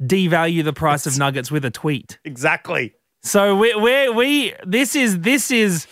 devalue 0.02 0.62
the 0.64 0.72
price 0.72 1.06
of 1.06 1.16
nuggets 1.18 1.50
with 1.50 1.64
a 1.64 1.70
tweet. 1.70 2.18
Exactly. 2.24 2.94
So 3.22 3.56
we 3.56 3.74
we 3.74 4.08
we 4.10 4.54
this 4.66 4.94
is 4.96 5.20
this 5.20 5.50
is 5.50 5.86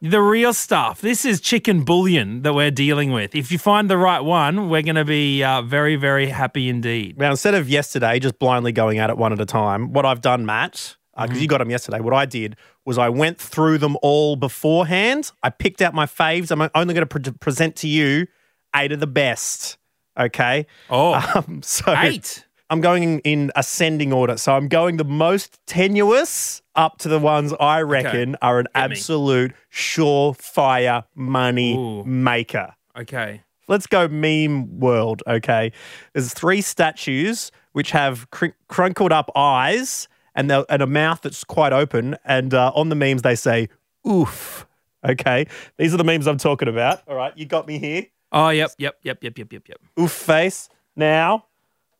the 0.00 0.20
real 0.20 0.52
stuff. 0.52 1.00
This 1.00 1.24
is 1.24 1.40
chicken 1.40 1.84
bullion 1.84 2.42
that 2.42 2.52
we're 2.54 2.70
dealing 2.70 3.12
with. 3.12 3.34
If 3.34 3.50
you 3.52 3.58
find 3.58 3.88
the 3.88 3.96
right 3.98 4.20
one, 4.20 4.68
we're 4.68 4.82
going 4.82 4.96
to 4.96 5.04
be 5.04 5.42
uh, 5.42 5.62
very 5.62 5.96
very 5.96 6.28
happy 6.28 6.68
indeed. 6.68 7.16
Now, 7.18 7.30
instead 7.30 7.54
of 7.54 7.68
yesterday 7.68 8.18
just 8.18 8.38
blindly 8.38 8.72
going 8.72 8.98
at 8.98 9.08
it 9.10 9.16
one 9.16 9.32
at 9.32 9.40
a 9.40 9.46
time, 9.46 9.92
what 9.92 10.04
I've 10.04 10.20
done, 10.20 10.44
Matt, 10.44 10.96
because 11.16 11.40
you 11.40 11.48
got 11.48 11.58
them 11.58 11.70
yesterday, 11.70 12.00
what 12.00 12.14
I 12.14 12.26
did 12.26 12.56
was 12.84 12.98
I 12.98 13.08
went 13.08 13.38
through 13.38 13.78
them 13.78 13.96
all 14.02 14.36
beforehand. 14.36 15.30
I 15.42 15.50
picked 15.50 15.80
out 15.82 15.94
my 15.94 16.06
faves. 16.06 16.50
I'm 16.50 16.68
only 16.74 16.94
going 16.94 17.06
to 17.06 17.20
pre- 17.20 17.32
present 17.40 17.76
to 17.76 17.88
you 17.88 18.26
eight 18.76 18.92
of 18.92 19.00
the 19.00 19.06
best. 19.06 19.78
Okay. 20.18 20.66
Oh, 20.90 21.14
Um, 21.48 21.62
so 21.62 21.94
eight. 21.98 22.46
I'm 22.70 22.80
going 22.80 23.02
in, 23.02 23.18
in 23.20 23.52
ascending 23.56 24.12
order. 24.12 24.36
So 24.36 24.54
I'm 24.54 24.68
going 24.68 24.96
the 24.96 25.04
most 25.04 25.60
tenuous 25.66 26.62
up 26.74 26.98
to 26.98 27.08
the 27.08 27.18
ones 27.18 27.52
I 27.60 27.82
reckon 27.82 28.36
are 28.42 28.58
an 28.58 28.66
Hit 28.74 28.88
me. 28.90 28.94
absolute 28.96 29.52
surefire 29.70 31.04
money 31.14 31.76
Ooh. 31.76 32.04
maker. 32.04 32.74
Okay. 32.98 33.42
Let's 33.68 33.86
go 33.86 34.08
meme 34.08 34.78
world, 34.78 35.22
okay? 35.26 35.72
There's 36.12 36.32
three 36.34 36.60
statues 36.60 37.50
which 37.72 37.90
have 37.92 38.30
cr- 38.30 38.46
crunkled 38.68 39.12
up 39.12 39.30
eyes 39.34 40.06
and, 40.34 40.50
and 40.50 40.82
a 40.82 40.86
mouth 40.86 41.20
that's 41.22 41.44
quite 41.44 41.72
open. 41.72 42.16
And 42.24 42.52
uh, 42.54 42.72
on 42.74 42.88
the 42.88 42.94
memes, 42.96 43.22
they 43.22 43.34
say, 43.34 43.68
oof. 44.08 44.66
Okay. 45.06 45.46
These 45.76 45.92
are 45.94 45.96
the 45.98 46.04
memes 46.04 46.26
I'm 46.26 46.38
talking 46.38 46.68
about. 46.68 47.02
All 47.06 47.14
right. 47.14 47.36
You 47.36 47.44
got 47.46 47.66
me 47.66 47.78
here. 47.78 48.06
Oh, 48.32 48.48
yep, 48.48 48.72
yep, 48.78 48.96
yep, 49.02 49.22
yep, 49.22 49.38
yep, 49.38 49.52
yep, 49.52 49.68
yep. 49.68 49.78
Oof 50.00 50.10
face. 50.10 50.68
Now, 50.96 51.46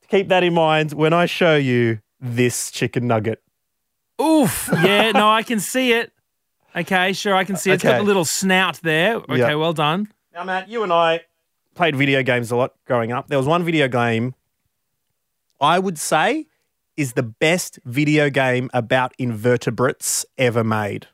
keep 0.09 0.29
that 0.29 0.43
in 0.43 0.55
mind 0.55 0.93
when 0.93 1.13
I 1.13 1.27
show 1.27 1.55
you 1.57 2.01
this 2.21 2.71
chicken 2.71 3.07
nugget. 3.07 3.41
Oof. 4.21 4.69
Yeah, 4.73 5.13
no, 5.13 5.29
I 5.31 5.43
can 5.43 5.61
see 5.61 5.93
it. 5.93 6.13
Okay, 6.75 7.13
sure, 7.13 7.35
I 7.37 7.45
can 7.45 7.57
see 7.57 7.71
it. 7.71 7.75
It's 7.75 7.83
got 7.85 7.91
Okay. 7.91 7.99
the 7.99 8.05
little 8.05 8.25
snout 8.25 8.81
there. 8.83 9.17
Okay, 9.17 9.39
Yeah. 9.39 9.55
well 9.55 9.73
done. 9.73 10.09
Now, 10.33 10.43
Matt, 10.45 10.69
you 10.69 10.83
and 10.83 10.93
I 10.93 11.21
played 11.75 11.95
video 11.95 12.23
games 12.25 12.51
a 12.51 12.57
lot 12.57 12.75
growing 12.87 13.13
up. 13.13 13.29
There 13.29 13.39
was 13.39 13.47
one 13.47 13.63
video 13.65 13.87
game 13.87 14.35
I 15.61 15.79
would 15.79 15.99
say 15.99 16.47
is 16.97 17.15
the 17.15 17.23
best 17.23 17.79
video 17.85 18.31
game 18.31 18.71
about 18.73 19.13
invertebrates 19.19 20.25
ever 20.39 20.63
made. 20.65 21.07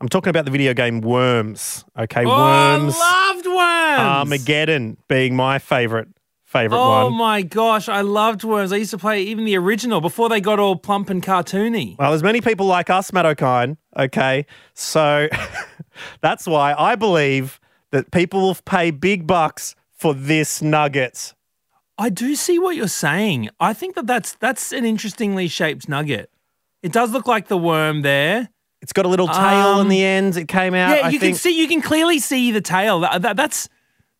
I'm 0.00 0.08
talking 0.08 0.30
about 0.30 0.44
the 0.44 0.50
video 0.50 0.74
game 0.74 1.00
Worms. 1.00 1.84
Okay, 1.98 2.24
Oh, 2.24 2.28
Worms. 2.28 2.94
I 2.98 3.32
loved 3.32 3.46
worms. 3.46 4.00
Armageddon 4.00 4.96
being 5.08 5.34
my 5.36 5.58
favorite 5.58 6.08
favorite 6.44 6.78
Oh 6.78 7.06
one. 7.06 7.14
my 7.14 7.42
gosh, 7.42 7.88
I 7.88 8.02
loved 8.02 8.44
worms. 8.44 8.72
I 8.72 8.76
used 8.76 8.90
to 8.92 8.98
play 8.98 9.22
even 9.22 9.44
the 9.44 9.56
original 9.56 10.00
before 10.00 10.28
they 10.28 10.40
got 10.40 10.58
all 10.60 10.76
plump 10.76 11.10
and 11.10 11.22
cartoony. 11.22 11.98
Well, 11.98 12.10
there's 12.10 12.22
many 12.22 12.40
people 12.40 12.66
like 12.66 12.90
us, 12.90 13.12
Matt 13.12 13.26
O'Kine. 13.26 13.76
Okay, 13.96 14.46
so 14.74 15.28
that's 16.20 16.46
why 16.46 16.74
I 16.76 16.94
believe 16.96 17.60
that 17.90 18.10
people 18.10 18.40
will 18.40 18.56
pay 18.64 18.90
big 18.90 19.26
bucks 19.26 19.74
for 19.92 20.14
this 20.14 20.60
nugget. 20.62 21.34
I 21.98 22.08
do 22.10 22.34
see 22.34 22.58
what 22.58 22.76
you're 22.76 22.88
saying. 22.88 23.50
I 23.60 23.72
think 23.72 23.94
that 23.94 24.06
that's 24.06 24.34
that's 24.34 24.72
an 24.72 24.84
interestingly 24.84 25.48
shaped 25.48 25.88
nugget. 25.88 26.30
It 26.82 26.92
does 26.92 27.12
look 27.12 27.26
like 27.26 27.48
the 27.48 27.56
worm 27.58 28.02
there. 28.02 28.48
It's 28.82 28.92
got 28.92 29.06
a 29.06 29.08
little 29.08 29.28
tail 29.28 29.36
Um, 29.76 29.82
in 29.82 29.88
the 29.88 30.04
end. 30.04 30.36
It 30.36 30.48
came 30.48 30.74
out. 30.74 30.94
Yeah, 30.96 31.06
I 31.06 31.08
you 31.10 31.18
think. 31.18 31.34
can 31.34 31.38
see 31.38 31.58
you 31.58 31.68
can 31.68 31.80
clearly 31.80 32.18
see 32.18 32.50
the 32.50 32.60
tail. 32.60 33.00
That, 33.00 33.22
that- 33.22 33.36
that's 33.36 33.68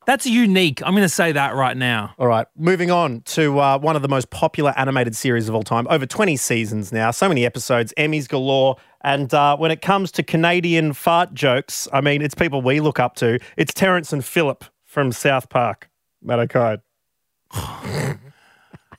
that's 0.06 0.26
unique. 0.26 0.82
I'm 0.84 0.92
going 0.92 1.02
to 1.02 1.08
say 1.08 1.32
that 1.32 1.54
right 1.54 1.74
now. 1.78 2.12
All 2.18 2.26
right, 2.26 2.46
moving 2.58 2.90
on 2.90 3.22
to 3.22 3.58
uh, 3.58 3.78
one 3.78 3.96
of 3.96 4.02
the 4.02 4.08
most 4.08 4.28
popular 4.28 4.74
animated 4.76 5.16
series 5.16 5.48
of 5.48 5.54
all 5.54 5.62
time. 5.62 5.86
Over 5.88 6.04
20 6.04 6.36
seasons 6.36 6.92
now, 6.92 7.10
so 7.10 7.26
many 7.26 7.46
episodes, 7.46 7.94
Emmys 7.96 8.28
galore. 8.28 8.76
And 9.02 9.32
uh, 9.32 9.56
when 9.56 9.70
it 9.70 9.80
comes 9.80 10.12
to 10.12 10.22
Canadian 10.22 10.92
fart 10.92 11.32
jokes, 11.32 11.88
I 11.90 12.02
mean, 12.02 12.20
it's 12.20 12.34
people 12.34 12.60
we 12.60 12.80
look 12.80 13.00
up 13.00 13.14
to. 13.16 13.38
It's 13.56 13.72
Terrance 13.72 14.12
and 14.12 14.22
Phillip 14.22 14.66
from 14.84 15.10
South 15.10 15.48
Park. 15.48 15.88
Matt 16.22 16.38
O'Kine. 16.38 16.82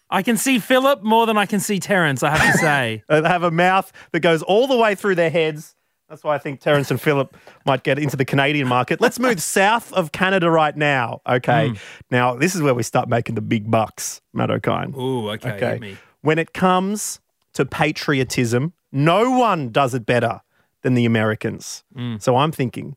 I 0.10 0.22
can 0.22 0.38
see 0.38 0.60
Phillip 0.60 1.04
more 1.04 1.26
than 1.26 1.38
I 1.38 1.46
can 1.46 1.60
see 1.60 1.80
Terrance. 1.80 2.24
I 2.24 2.36
have 2.36 2.54
to 2.54 2.58
say. 2.58 3.04
They 3.10 3.22
have 3.22 3.44
a 3.44 3.52
mouth 3.52 3.92
that 4.12 4.22
goes 4.22 4.44
all 4.44 4.68
the 4.68 4.78
way 4.78 4.96
through 4.96 5.16
their 5.16 5.30
heads. 5.30 5.76
That's 6.10 6.24
why 6.24 6.36
I 6.36 6.38
think 6.38 6.60
Terrance 6.62 6.92
and 6.92 7.02
Phillip 7.02 7.36
might 7.66 7.84
get 7.84 7.98
into 7.98 8.16
the 8.16 8.26
Canadian 8.26 8.68
market. 8.68 9.02
Let's 9.02 9.20
move 9.20 9.42
south 9.60 9.92
of 9.94 10.12
Canada 10.12 10.52
right 10.52 10.76
now. 10.78 11.22
Okay. 11.28 11.70
Hmm. 11.70 11.76
Now, 12.12 12.36
this 12.36 12.56
is 12.56 12.62
where 12.62 12.76
we 12.76 12.84
start 12.84 13.10
making 13.10 13.36
the 13.36 13.42
big 13.42 13.70
bucks, 13.72 14.22
Matt 14.32 14.52
O'Kine. 14.52 14.94
Ooh, 14.96 15.30
okay, 15.32 15.54
Okay. 15.54 15.98
When 16.22 16.38
it 16.40 16.54
comes 16.54 17.20
to 17.54 17.66
patriotism, 17.66 18.74
no 18.92 19.32
one 19.32 19.70
does 19.70 19.94
it 19.94 20.06
better 20.06 20.42
than 20.84 20.94
the 20.94 21.06
Americans. 21.06 21.84
Hmm. 21.96 22.18
So 22.20 22.36
I'm 22.38 22.52
thinking 22.52 22.96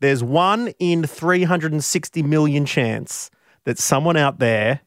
there's 0.00 0.22
one 0.22 0.68
in 0.78 1.04
360 1.04 2.22
million 2.22 2.66
chance 2.66 3.30
that 3.64 3.78
someone 3.78 4.16
out 4.16 4.38
there 4.38 4.80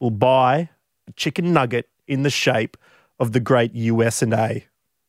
will 0.00 0.10
buy 0.10 0.68
a 1.08 1.12
chicken 1.12 1.52
nugget 1.52 1.88
in 2.06 2.22
the 2.22 2.30
shape 2.30 2.76
of 3.18 3.32
the 3.32 3.40
great 3.40 3.74
US 3.74 4.22
and 4.22 4.32
A. 4.32 4.64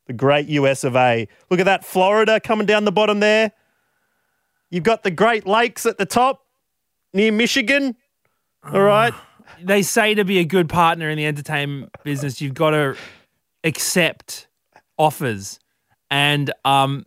the 0.08 0.14
great 0.14 0.48
US 0.48 0.84
of 0.84 0.96
A. 0.96 1.28
Look 1.50 1.60
at 1.60 1.66
that, 1.66 1.84
Florida 1.84 2.40
coming 2.40 2.66
down 2.66 2.86
the 2.86 2.92
bottom 2.92 3.20
there. 3.20 3.52
You've 4.70 4.84
got 4.84 5.04
the 5.04 5.12
Great 5.12 5.48
Lakes 5.48 5.86
at 5.86 5.98
the 5.98 6.06
top 6.06 6.46
near 7.14 7.32
Michigan. 7.32 7.96
All 8.64 8.82
right. 8.82 9.14
They 9.64 9.84
say 9.84 10.16
to 10.16 10.26
be 10.26 10.40
a 10.40 10.44
good 10.44 10.68
partner 10.68 11.10
in 11.10 11.18
the 11.18 11.26
entertainment 11.26 11.96
business, 12.04 12.42
you've 12.42 12.56
got 12.56 12.72
to 12.72 12.98
accept 13.64 14.48
offers. 14.98 15.60
And 16.10 16.52
um, 16.66 17.06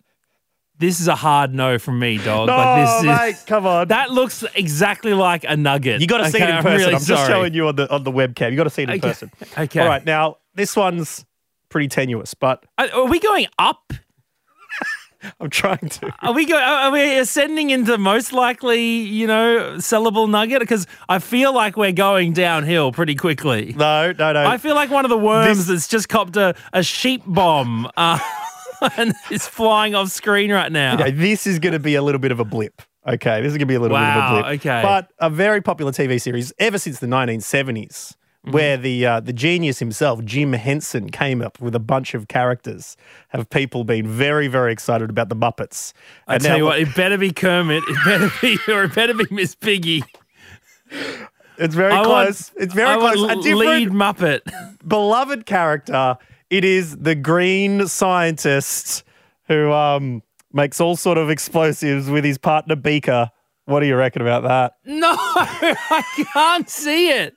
this 0.78 1.00
is 1.00 1.08
a 1.08 1.14
hard 1.14 1.54
no 1.54 1.78
from 1.78 1.98
me, 1.98 2.18
dog. 2.18 2.46
No, 2.48 2.56
like 2.56 2.86
this 2.86 3.04
mate, 3.04 3.30
is, 3.30 3.42
come 3.44 3.66
on. 3.66 3.88
That 3.88 4.10
looks 4.10 4.44
exactly 4.54 5.12
like 5.14 5.44
a 5.44 5.56
nugget. 5.56 6.00
You 6.00 6.06
got 6.06 6.18
to 6.18 6.30
see 6.30 6.38
it 6.38 6.42
Okay, 6.42 6.50
in 6.50 6.56
I'm 6.58 6.62
person. 6.62 6.78
really 6.78 6.94
I'm 6.94 7.02
just 7.02 7.26
showing 7.26 7.54
you 7.54 7.68
on 7.68 7.76
the 7.76 7.92
on 7.92 8.04
the 8.04 8.12
webcam. 8.12 8.50
You 8.50 8.56
got 8.56 8.64
to 8.64 8.70
see 8.70 8.82
it 8.82 8.90
in 8.90 8.96
Okay. 8.96 9.08
person. 9.08 9.30
Okay. 9.58 9.80
All 9.80 9.86
right. 9.88 10.04
Now 10.04 10.36
this 10.54 10.74
one's 10.76 11.24
pretty 11.68 11.88
tenuous, 11.88 12.34
but 12.34 12.64
Are, 12.78 12.88
are 12.92 13.06
we 13.06 13.18
going 13.20 13.46
up? 13.58 13.92
I'm 15.40 15.50
trying 15.50 15.78
to. 15.88 16.14
Are 16.22 16.32
we 16.32 16.46
going? 16.46 16.62
Are 16.62 16.92
we 16.92 17.18
ascending 17.18 17.70
into 17.70 17.98
most 17.98 18.32
likely, 18.32 18.80
you 19.00 19.26
know, 19.26 19.74
sellable 19.78 20.30
nugget? 20.30 20.60
Because 20.60 20.86
I 21.08 21.18
feel 21.18 21.52
like 21.52 21.76
we're 21.76 21.90
going 21.90 22.32
downhill 22.34 22.92
pretty 22.92 23.16
quickly. 23.16 23.74
No, 23.76 24.12
no, 24.16 24.32
no. 24.32 24.46
I 24.46 24.58
feel 24.58 24.76
like 24.76 24.90
one 24.90 25.04
of 25.04 25.08
the 25.08 25.18
worms 25.18 25.58
This- 25.58 25.66
that's 25.66 25.88
just 25.88 26.08
copped 26.08 26.36
a, 26.36 26.54
a 26.72 26.84
sheep 26.84 27.22
bomb 27.26 27.90
uh, 27.96 28.20
and 28.96 29.12
is 29.30 29.46
flying 29.46 29.94
off 29.94 30.08
screen 30.10 30.50
right 30.52 30.70
now. 30.72 30.94
Okay, 30.94 31.10
this 31.10 31.46
is 31.46 31.58
going 31.58 31.72
to 31.74 31.78
be 31.78 31.94
a 31.94 32.02
little 32.02 32.18
bit 32.20 32.32
of 32.32 32.40
a 32.40 32.44
blip. 32.44 32.82
Okay, 33.06 33.40
this 33.40 33.52
is 33.52 33.54
going 33.56 33.60
to 33.60 33.66
be 33.66 33.74
a 33.74 33.80
little 33.80 33.94
Wow, 33.96 34.14
bit 34.14 34.22
of 34.22 34.38
a 34.38 34.42
blip. 34.48 34.60
okay. 34.60 34.82
but 34.82 35.10
a 35.18 35.30
very 35.30 35.60
popular 35.62 35.92
TV 35.92 36.20
series 36.20 36.52
ever 36.58 36.78
since 36.78 36.98
the 36.98 37.06
1970s, 37.06 38.14
Mm-hmm. 38.46 38.52
where 38.52 38.76
the 38.76 39.04
uh, 39.04 39.18
the 39.20 39.32
genius 39.32 39.80
himself, 39.80 40.24
Jim 40.24 40.52
Henson, 40.52 41.10
came 41.10 41.42
up 41.42 41.60
with 41.60 41.74
a 41.74 41.80
bunch 41.80 42.14
of 42.14 42.28
characters. 42.28 42.96
Have 43.30 43.50
people 43.50 43.82
been 43.82 44.06
very, 44.06 44.46
very 44.46 44.72
excited 44.72 45.10
about 45.10 45.28
the 45.28 45.34
Muppets? 45.34 45.92
I 46.28 46.34
And 46.34 46.42
tell 46.44 46.52
now 46.52 46.56
you 46.58 46.64
what, 46.66 46.78
it 46.78 46.94
better 46.94 47.18
be 47.18 47.32
Kermit. 47.32 47.82
It 47.88 47.96
better 48.04 48.30
be, 48.40 48.56
or 48.72 48.84
it 48.84 48.94
better 48.94 49.14
be 49.14 49.26
Miss 49.32 49.56
Piggy. 49.56 50.04
it's 51.58 51.74
very 51.74 51.92
I 51.92 51.96
want- 51.96 52.06
close. 52.28 52.52
it's 52.56 52.72
very 52.74 52.90
I 52.90 52.96
close. 52.98 53.18
want 53.18 53.32
a 53.32 53.34
different 53.42 53.58
lead 53.58 53.88
Muppet. 53.90 54.78
beloved 54.86 55.44
character. 55.44 56.16
It 56.50 56.64
is 56.64 56.96
the 56.96 57.14
green 57.14 57.86
scientist 57.88 59.04
who 59.48 59.70
um, 59.72 60.22
makes 60.52 60.80
all 60.80 60.96
sort 60.96 61.18
of 61.18 61.28
explosives 61.30 62.08
with 62.08 62.24
his 62.24 62.38
partner 62.38 62.76
Beaker. 62.76 63.30
What 63.66 63.80
do 63.80 63.86
you 63.86 63.96
reckon 63.96 64.22
about 64.22 64.44
that? 64.44 64.74
No, 64.86 65.10
I 65.18 66.24
can't 66.32 66.68
see 66.70 67.10
it. 67.10 67.34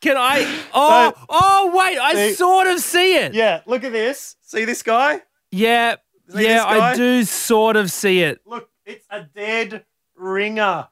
Can 0.00 0.16
I? 0.16 0.40
Oh, 0.72 1.12
No. 1.18 1.26
oh, 1.28 1.72
wait, 1.76 1.98
I 1.98 2.14
See- 2.14 2.34
sort 2.34 2.68
of 2.68 2.80
see 2.80 3.16
it. 3.16 3.34
Yeah, 3.34 3.60
look 3.66 3.82
at 3.84 3.92
this. 3.92 4.36
See 4.42 4.64
this 4.64 4.82
guy? 4.82 5.22
Yeah, 5.50 5.96
See 6.28 6.44
yeah, 6.44 6.54
this 6.72 6.82
I 6.82 6.94
do 6.96 7.24
sort 7.24 7.76
of 7.76 7.90
see 7.90 8.20
it. 8.22 8.40
Look, 8.46 8.68
it's 8.86 9.06
a 9.10 9.22
dead 9.24 9.84
ringer. 10.16 10.88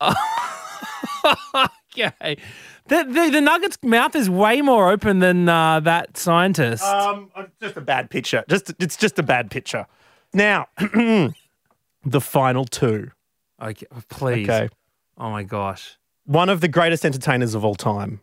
Okay. 1.94 2.38
The, 2.92 3.04
the, 3.04 3.30
the 3.30 3.40
Nugget's 3.40 3.78
mouth 3.82 4.14
is 4.14 4.28
way 4.28 4.60
more 4.60 4.90
open 4.92 5.20
than 5.20 5.48
uh, 5.48 5.80
that 5.80 6.18
scientist. 6.18 6.84
Um, 6.84 7.30
just 7.58 7.74
a 7.78 7.80
bad 7.80 8.10
picture. 8.10 8.44
Just 8.50 8.70
it's 8.78 8.98
just 8.98 9.18
a 9.18 9.22
bad 9.22 9.50
picture. 9.50 9.86
Now, 10.34 10.66
the 12.04 12.20
final 12.20 12.66
two. 12.66 13.10
okay, 13.62 13.86
please. 14.10 14.46
Okay, 14.46 14.68
Oh 15.16 15.30
my 15.30 15.42
gosh. 15.42 15.96
one 16.26 16.50
of 16.50 16.60
the 16.60 16.68
greatest 16.68 17.06
entertainers 17.06 17.54
of 17.54 17.64
all 17.64 17.74
time, 17.76 18.20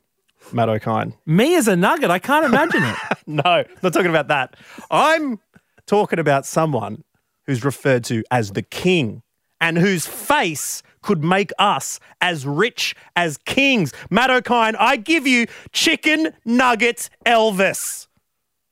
Matt 0.54 0.70
O'Kine. 0.70 1.16
Me 1.26 1.56
as 1.56 1.68
a 1.68 1.76
Nugget, 1.76 2.12
I 2.12 2.20
can't 2.20 2.46
imagine 2.46 2.84
it. 2.84 2.96
No, 3.26 3.64
not 3.82 3.94
talking 3.94 4.10
about 4.12 4.28
that. 4.28 4.56
I'm 4.92 5.40
talking 5.88 6.20
about 6.20 6.46
someone 6.46 7.04
who's 7.48 7.64
referred 7.64 8.04
to 8.06 8.24
as 8.30 8.52
the 8.52 8.62
king 8.64 9.24
and 9.60 9.80
whose 9.80 10.06
face 10.06 10.84
could 11.02 11.24
make 11.24 11.52
us 11.60 12.00
as 12.22 12.46
rich 12.46 12.96
as 13.16 13.38
kings. 13.38 13.94
Matt 14.10 14.30
O'Kine, 14.30 14.76
I 14.78 14.98
give 14.98 15.26
you 15.28 15.48
chicken 15.72 16.34
nuggets 16.46 17.10
Elvis. 17.26 18.08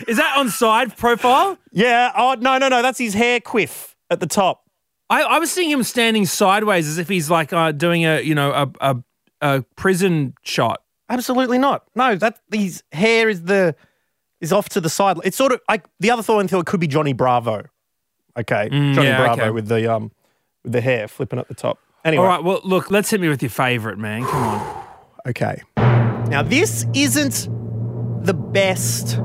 Is 0.08 0.16
that 0.16 0.34
on 0.38 0.48
side 0.48 0.96
profile? 0.96 1.58
Yeah, 1.72 2.12
oh, 2.16 2.34
no, 2.40 2.58
no, 2.58 2.68
no, 2.68 2.80
that's 2.82 2.98
his 2.98 3.14
hair 3.14 3.40
quiff 3.40 3.94
at 4.08 4.20
the 4.20 4.26
top. 4.26 4.64
I, 5.10 5.22
I 5.22 5.38
was 5.38 5.50
seeing 5.50 5.70
him 5.70 5.82
standing 5.82 6.24
sideways 6.24 6.88
as 6.88 6.96
if 6.98 7.08
he's 7.08 7.28
like 7.28 7.52
uh, 7.52 7.72
doing 7.72 8.06
a 8.06 8.20
you 8.20 8.34
know 8.34 8.52
a, 8.52 8.70
a 8.80 8.96
a 9.40 9.62
prison 9.76 10.34
shot. 10.42 10.82
Absolutely 11.08 11.58
not. 11.58 11.84
No, 11.96 12.14
that 12.14 12.38
his 12.52 12.84
hair 12.92 13.28
is 13.28 13.42
the 13.42 13.74
is 14.40 14.52
off 14.52 14.68
to 14.70 14.80
the 14.80 14.88
side. 14.88 15.16
It's 15.24 15.36
sort 15.36 15.52
of 15.52 15.60
like 15.68 15.84
the 15.98 16.12
other 16.12 16.22
thought 16.22 16.38
until 16.38 16.60
it 16.60 16.66
could 16.66 16.78
be 16.80 16.86
Johnny 16.86 17.12
Bravo. 17.12 17.64
Okay, 18.38 18.68
Johnny 18.70 18.94
Mm, 18.94 19.02
yeah, 19.02 19.16
Bravo 19.18 19.42
okay. 19.42 19.50
with 19.50 19.66
the 19.66 19.92
um 19.92 20.12
with 20.62 20.72
the 20.72 20.80
hair 20.80 21.08
flipping 21.08 21.38
at 21.38 21.48
the 21.48 21.54
top. 21.54 21.78
Anyway, 22.04 22.22
All 22.22 22.28
right, 22.28 22.42
well 22.42 22.60
look, 22.64 22.90
let's 22.90 23.10
hit 23.10 23.20
me 23.20 23.28
with 23.28 23.42
your 23.42 23.50
favorite 23.50 23.98
man. 23.98 24.24
Come 24.24 24.42
on. 24.42 24.84
okay. 25.28 25.62
Now 25.76 26.42
this 26.42 26.86
isn't 26.94 27.48
the 28.24 28.34
best 28.34 29.18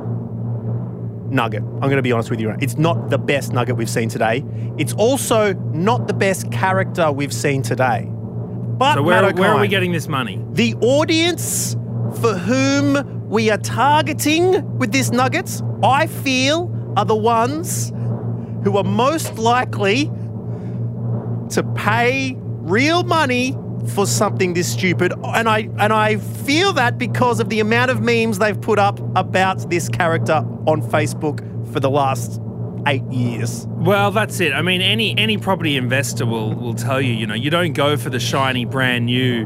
nugget. 1.29 1.63
I'm 1.63 1.79
going 1.79 1.97
to 1.97 2.01
be 2.01 2.11
honest 2.11 2.29
with 2.29 2.39
you. 2.39 2.55
It's 2.59 2.77
not 2.77 3.09
the 3.09 3.17
best 3.17 3.53
nugget 3.53 3.75
we've 3.77 3.89
seen 3.89 4.09
today. 4.09 4.43
It's 4.77 4.93
also 4.93 5.53
not 5.53 6.07
the 6.07 6.13
best 6.13 6.51
character 6.51 7.11
we've 7.11 7.33
seen 7.33 7.61
today. 7.61 8.09
But 8.09 8.95
So 8.95 9.03
where, 9.03 9.21
Matt 9.21 9.39
where 9.39 9.51
are 9.51 9.59
we 9.59 9.67
getting 9.67 9.91
this 9.91 10.07
money? 10.07 10.43
The 10.51 10.75
audience 10.75 11.75
for 12.21 12.33
whom 12.33 13.29
we 13.29 13.49
are 13.49 13.57
targeting 13.57 14.77
with 14.77 14.91
this 14.91 15.11
nuggets, 15.11 15.61
I 15.83 16.07
feel, 16.07 16.71
are 16.97 17.05
the 17.05 17.15
ones 17.15 17.91
who 18.63 18.77
are 18.77 18.83
most 18.83 19.37
likely 19.37 20.11
to 21.51 21.63
pay 21.75 22.35
real 22.37 23.03
money 23.03 23.55
for 23.93 24.07
something 24.07 24.53
this 24.53 24.71
stupid. 24.71 25.13
And 25.23 25.47
I 25.47 25.69
and 25.79 25.93
I 25.93 26.17
feel 26.17 26.73
that 26.73 26.97
because 26.97 27.39
of 27.39 27.49
the 27.49 27.59
amount 27.59 27.91
of 27.91 28.01
memes 28.01 28.39
they've 28.39 28.59
put 28.59 28.79
up 28.79 28.99
about 29.15 29.69
this 29.69 29.89
character 29.89 30.45
on 30.65 30.81
Facebook 30.81 31.41
for 31.71 31.79
the 31.79 31.89
last 31.89 32.41
eight 32.87 33.03
years. 33.11 33.65
Well, 33.69 34.11
that's 34.11 34.39
it. 34.39 34.53
I 34.53 34.61
mean, 34.61 34.81
any 34.81 35.17
any 35.17 35.37
property 35.37 35.77
investor 35.77 36.25
will 36.25 36.53
will 36.53 36.73
tell 36.73 37.01
you, 37.01 37.13
you 37.13 37.27
know, 37.27 37.35
you 37.35 37.49
don't 37.49 37.73
go 37.73 37.97
for 37.97 38.09
the 38.09 38.19
shiny 38.19 38.65
brand 38.65 39.05
new 39.05 39.45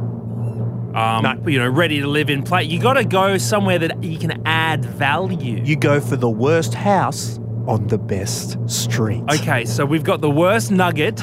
um, 0.95 1.23
No. 1.23 1.47
you 1.47 1.59
know, 1.59 1.69
ready 1.69 1.99
to 2.01 2.07
live 2.07 2.29
in 2.29 2.43
place. 2.43 2.67
You 2.67 2.79
got 2.79 2.93
to 2.93 3.05
go 3.05 3.37
somewhere 3.37 3.79
that 3.79 4.03
you 4.03 4.17
can 4.17 4.41
add 4.45 4.83
value. 4.85 5.61
You 5.63 5.75
go 5.75 5.99
for 5.99 6.15
the 6.15 6.29
worst 6.29 6.73
house 6.73 7.39
on 7.67 7.87
the 7.87 7.97
best 7.97 8.57
street. 8.69 9.23
Okay, 9.31 9.65
so 9.65 9.85
we've 9.85 10.03
got 10.03 10.21
the 10.21 10.29
worst 10.31 10.71
nugget 10.71 11.21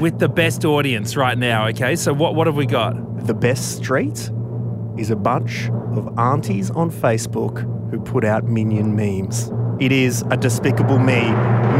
with 0.00 0.18
the 0.18 0.28
best 0.28 0.64
audience 0.64 1.14
right 1.14 1.36
now. 1.36 1.68
Okay, 1.68 1.94
so 1.94 2.12
what 2.12 2.34
what 2.34 2.46
have 2.46 2.56
we 2.56 2.66
got? 2.66 3.26
The 3.26 3.34
best 3.34 3.76
street 3.76 4.30
is 4.96 5.10
a 5.10 5.16
bunch 5.16 5.68
of 5.94 6.18
aunties 6.18 6.70
on 6.70 6.90
Facebook 6.90 7.60
who 7.90 8.00
put 8.00 8.24
out 8.24 8.44
Minion 8.44 8.96
memes. 8.96 9.50
It 9.80 9.92
is 9.92 10.22
a 10.30 10.36
despicable 10.36 10.98
me. 10.98 11.22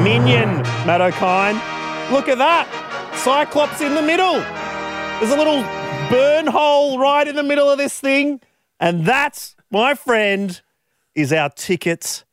Minion, 0.02 0.62
Matt 0.87 1.00
O'Kine. 1.00 1.54
Look 2.12 2.28
at 2.28 2.38
that. 2.38 2.66
Cyclops 3.14 3.80
in 3.80 3.94
the 3.94 4.02
middle. 4.02 4.40
There's 5.20 5.33
a 5.33 5.37
little 5.37 5.62
burn 6.11 6.46
hole 6.46 6.98
right 6.98 7.26
in 7.26 7.37
the 7.37 7.42
middle 7.42 7.68
of 7.68 7.78
this 7.78 7.98
thing. 8.00 8.40
And 8.78 9.06
that, 9.06 9.54
my 9.70 9.94
friend, 9.94 10.61
is 11.14 11.33
our 11.33 11.50
ticket 11.50 12.24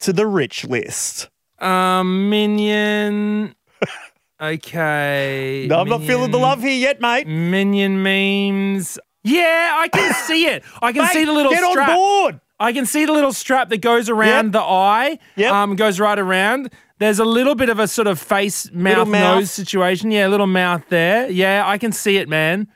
to 0.00 0.12
the 0.12 0.26
rich 0.26 0.64
list. 0.64 1.28
Um, 1.58 2.30
minion. 2.30 3.54
Okay. 4.40 5.66
No, 5.68 5.78
I'm 5.80 5.88
not 5.88 6.02
feeling 6.02 6.30
the 6.30 6.38
love 6.38 6.60
here 6.62 6.76
yet, 6.76 7.00
mate. 7.00 7.26
Minion 7.26 8.02
memes. 8.02 8.98
Yeah, 9.24 9.74
I 9.78 9.88
can 9.88 10.14
see 10.26 10.46
it. 10.46 10.62
I 10.82 10.92
can 10.92 11.02
Mate, 11.02 11.12
see 11.12 11.24
the 11.24 11.32
little 11.32 11.50
get 11.52 11.64
strap. 11.70 11.88
on 11.90 11.94
board. 11.96 12.40
I 12.58 12.72
can 12.72 12.86
see 12.86 13.04
the 13.04 13.12
little 13.12 13.32
strap 13.32 13.68
that 13.68 13.78
goes 13.82 14.08
around 14.08 14.46
Yep. 14.46 14.52
the 14.52 14.60
eye. 14.62 15.18
Yeah. 15.36 15.62
Um, 15.62 15.76
goes 15.76 16.00
right 16.00 16.18
around. 16.18 16.72
There's 16.98 17.18
a 17.18 17.24
little 17.24 17.54
bit 17.54 17.68
of 17.68 17.78
a 17.78 17.86
sort 17.86 18.06
of 18.08 18.18
face, 18.18 18.70
mouth, 18.72 19.08
mouth. 19.08 19.38
nose 19.40 19.50
situation. 19.50 20.10
Yeah, 20.10 20.28
little 20.28 20.46
mouth 20.46 20.82
there. 20.88 21.28
Yeah, 21.30 21.64
I 21.66 21.76
can 21.76 21.92
see 21.92 22.16
it, 22.16 22.28
man. 22.28 22.68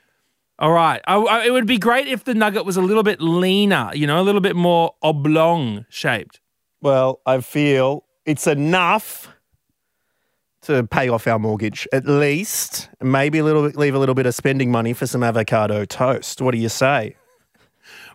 All 0.59 0.71
right. 0.71 1.01
I, 1.07 1.15
I- 1.15 1.45
it 1.45 1.51
would 1.51 1.65
be 1.65 1.79
great 1.79 2.07
if 2.07 2.23
the 2.25 2.35
nugget 2.35 2.63
was 2.65 2.77
a 2.77 2.81
little 2.81 3.01
bit 3.01 3.19
leaner, 3.21 3.89
you 3.95 4.05
know, 4.05 4.19
a 4.19 4.23
little 4.23 4.41
bit 4.41 4.55
more 4.55 4.93
oblong 5.01 5.85
shaped. 5.89 6.39
Well, 6.81 7.21
I 7.25 7.41
feel 7.41 8.03
it's 8.25 8.45
enough 8.45 9.30
to 10.63 10.83
pay 10.83 11.09
off 11.09 11.27
our 11.27 11.39
mortgage, 11.39 11.87
at 11.91 12.07
least. 12.07 12.89
Maybe 13.01 13.39
a 13.39 13.43
little 13.43 13.63
leave 13.63 13.95
a 13.95 13.99
little 13.99 14.15
bit 14.15 14.25
of 14.25 14.35
spending 14.35 14.71
money 14.71 14.93
for 14.93 15.07
some 15.07 15.23
avocado 15.23 15.85
toast. 15.85 16.41
What 16.41 16.51
do 16.51 16.57
you 16.57 16.69
say? 16.69 17.15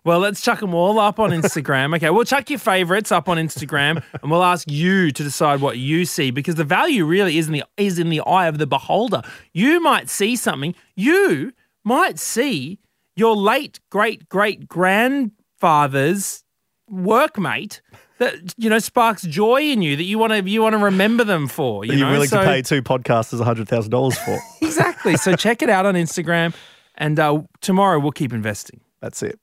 Well, 0.05 0.21
let's 0.21 0.41
chuck 0.41 0.61
them 0.61 0.73
all 0.73 1.01
up 1.01 1.19
on 1.19 1.31
Instagram. 1.31 1.97
Okay, 1.97 2.11
we'll 2.11 2.25
chuck 2.25 2.49
your 2.49 2.61
favorites 2.61 3.11
up 3.11 3.29
on 3.29 3.39
Instagram, 3.39 4.05
and 4.23 4.31
we'll 4.31 4.45
ask 4.45 4.71
you 4.71 5.11
to 5.11 5.23
decide 5.25 5.61
what 5.61 5.79
you 5.79 6.05
see 6.05 6.31
because 6.31 6.55
the 6.55 6.63
value 6.63 7.05
really 7.05 7.39
is 7.39 7.49
in 7.49 7.53
the 7.53 7.65
is 7.77 7.99
in 7.99 8.09
the 8.09 8.21
eye 8.21 8.47
of 8.47 8.59
the 8.59 8.69
beholder. 8.69 9.23
You 9.53 9.81
might 9.81 10.09
see 10.09 10.37
something. 10.37 10.77
You 10.95 11.53
might 11.83 12.21
see 12.21 12.79
your 13.17 13.35
late 13.35 13.81
great 13.91 14.29
great 14.29 14.69
grandfather's 14.69 16.45
workmate 16.89 17.81
that 18.19 18.35
you 18.57 18.71
know 18.71 18.79
sparks 18.79 19.23
joy 19.23 19.63
in 19.63 19.83
you 19.83 19.97
that 19.97 20.05
you 20.05 20.19
want 20.19 20.33
to 20.33 20.49
you 20.51 20.63
want 20.63 20.73
to 20.75 20.79
remember 20.79 21.25
them 21.25 21.49
for. 21.49 21.85
You 21.85 22.05
Are 22.05 22.11
willing 22.13 22.29
So- 22.29 22.41
to 22.41 22.45
pay 22.47 22.63
two 22.63 22.83
podcasters 22.83 23.41
$100,000 23.45 24.15
for? 24.25 24.39
exactly? 24.65 25.17
So 25.17 25.37
check 25.37 25.63
it 25.63 25.71
out 25.71 25.87
on 25.87 25.95
Instagram, 25.95 26.55
and 26.95 27.19
uh, 27.19 27.43
tomorrow 27.61 27.99
we'll 27.99 28.13
keep 28.13 28.33
investing. 28.33 28.81
That's 29.01 29.23
it. 29.23 29.39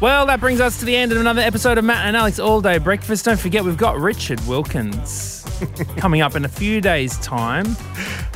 Well, 0.00 0.24
that 0.26 0.40
brings 0.40 0.62
us 0.62 0.78
to 0.78 0.86
the 0.86 0.96
end 0.96 1.12
of 1.12 1.18
another 1.20 1.42
episode 1.42 1.76
of 1.76 1.84
Matt 1.84 2.06
and 2.06 2.16
Alex 2.16 2.38
All 2.38 2.62
Day 2.62 2.78
Breakfast. 2.78 3.26
Don't 3.26 3.38
forget, 3.38 3.62
we've 3.62 3.76
got 3.76 3.98
Richard 3.98 4.40
Wilkins 4.46 5.39
coming 5.96 6.20
up 6.22 6.34
in 6.36 6.44
a 6.44 6.48
few 6.48 6.80
days' 6.80 7.16
time. 7.18 7.66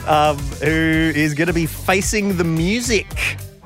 um, 0.06 0.36
who 0.60 1.12
is 1.14 1.32
going 1.34 1.46
to 1.48 1.54
be 1.54 1.66
facing 1.66 2.36
the 2.36 2.44
music. 2.44 3.06